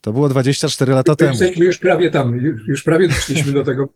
[0.00, 1.30] To było 24 lata temu.
[1.30, 3.88] Jesteśmy już prawie tam, już, już prawie doszliśmy do tego.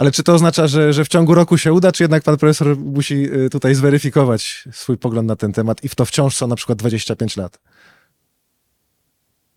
[0.00, 2.76] Ale czy to oznacza, że, że w ciągu roku się uda, czy jednak pan profesor
[2.76, 6.56] musi y, tutaj zweryfikować swój pogląd na ten temat i w to wciąż są na
[6.56, 7.60] przykład 25 lat?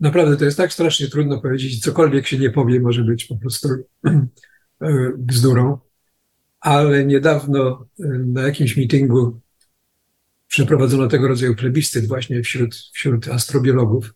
[0.00, 3.68] Naprawdę to jest tak strasznie trudno powiedzieć, cokolwiek się nie powie, może być po prostu
[4.04, 5.78] e, bzdurą.
[6.60, 9.40] Ale niedawno e, na jakimś meetingu
[10.46, 14.14] przeprowadzono tego rodzaju plebiscyt właśnie wśród, wśród astrobiologów.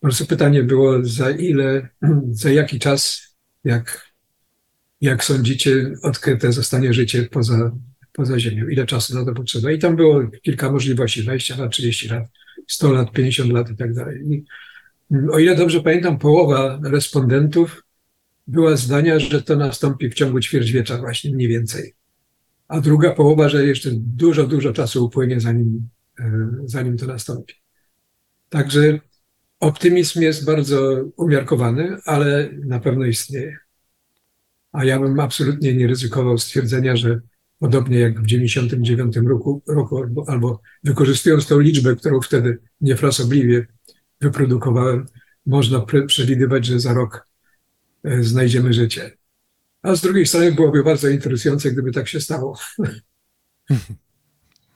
[0.00, 1.88] Po prostu pytanie było, za ile,
[2.42, 3.22] za jaki czas,
[3.64, 4.15] jak,
[5.00, 7.72] jak sądzicie, odkryte zostanie życie poza,
[8.12, 8.68] poza Ziemią?
[8.68, 9.70] Ile czasu na to potrzeba?
[9.72, 12.24] I tam było kilka możliwości, 20 lat, 30 lat,
[12.68, 14.22] 100 lat, 50 lat i tak dalej.
[14.30, 14.44] I
[15.32, 17.82] o ile dobrze pamiętam, połowa respondentów
[18.46, 21.94] była zdania, że to nastąpi w ciągu ćwierćwiecza właśnie, mniej więcej.
[22.68, 25.88] A druga połowa, że jeszcze dużo, dużo czasu upłynie, zanim,
[26.20, 27.54] e, zanim to nastąpi.
[28.48, 29.00] Także
[29.60, 33.65] optymizm jest bardzo umiarkowany, ale na pewno istnieje.
[34.76, 37.20] A ja bym absolutnie nie ryzykował stwierdzenia, że
[37.58, 43.66] podobnie jak w 99 roku, roku albo, albo wykorzystując tą liczbę, którą wtedy niefrasobliwie
[44.20, 45.06] wyprodukowałem,
[45.46, 47.28] można przewidywać, że za rok
[48.04, 49.10] e, znajdziemy życie.
[49.82, 52.58] A z drugiej strony byłoby bardzo interesujące, gdyby tak się stało.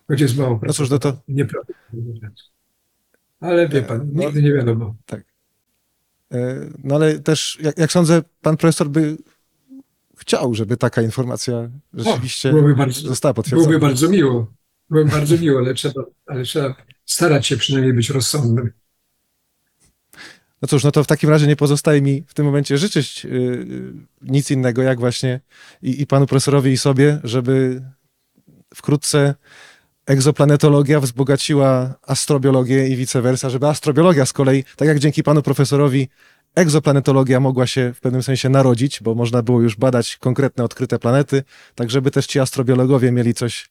[0.09, 2.31] Choć jest mało No cóż, no to nieprawdopodobne.
[3.41, 4.95] Ale wie pan, No- nigdy nie wiadomo.
[6.33, 9.17] e, no ale też, jak, jak sądzę, pan profesor by
[10.21, 13.69] chciał, żeby taka informacja rzeczywiście byłoby bardzo, została potwierdzona.
[13.69, 14.53] byłoby bardzo miło.
[14.91, 16.75] Byłoby bardzo miło, ale trzeba, ale trzeba
[17.07, 18.71] starać się przynajmniej być rozsądnym.
[20.63, 23.29] No cóż, no to w takim razie nie pozostaje mi w tym momencie życzyć y,
[23.29, 23.93] y,
[24.23, 25.41] nic innego, jak właśnie
[25.83, 27.83] i, i panu profesorowi, i sobie, żeby
[28.75, 29.35] wkrótce
[30.07, 36.09] egzoplanetologia wzbogaciła astrobiologię i vice versa, żeby astrobiologia z kolei, tak jak dzięki panu profesorowi,
[36.55, 41.43] egzoplanetologia mogła się w pewnym sensie narodzić, bo można było już badać konkretne odkryte planety,
[41.75, 43.71] tak żeby też ci astrobiologowie mieli coś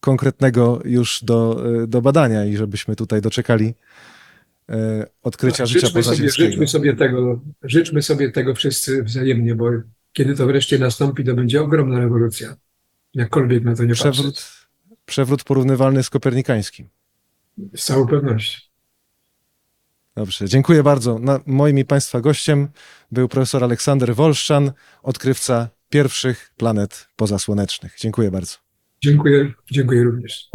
[0.00, 3.74] konkretnego już do, y, do badania i żebyśmy tutaj doczekali
[4.70, 4.74] y,
[5.22, 6.50] odkrycia życia życzmy sobie, pozaziemskiego.
[6.50, 9.70] życzmy, sobie tego, życzmy sobie tego wszyscy wzajemnie, bo
[10.12, 12.56] kiedy to wreszcie nastąpi, to będzie ogromna rewolucja.
[13.14, 14.12] Jakkolwiek na to nie patrzeć.
[14.12, 14.52] Przewrót,
[15.06, 16.88] przewrót porównywalny z kopernikańskim.
[17.76, 18.67] Z całą pewnością.
[20.18, 21.18] Dobrze, dziękuję bardzo.
[21.18, 22.68] Na, moim i Państwa gościem
[23.12, 27.96] był profesor Aleksander Wolszczan, odkrywca pierwszych planet pozasłonecznych.
[27.98, 28.56] Dziękuję bardzo.
[29.02, 30.50] Dziękuję, dziękuję również.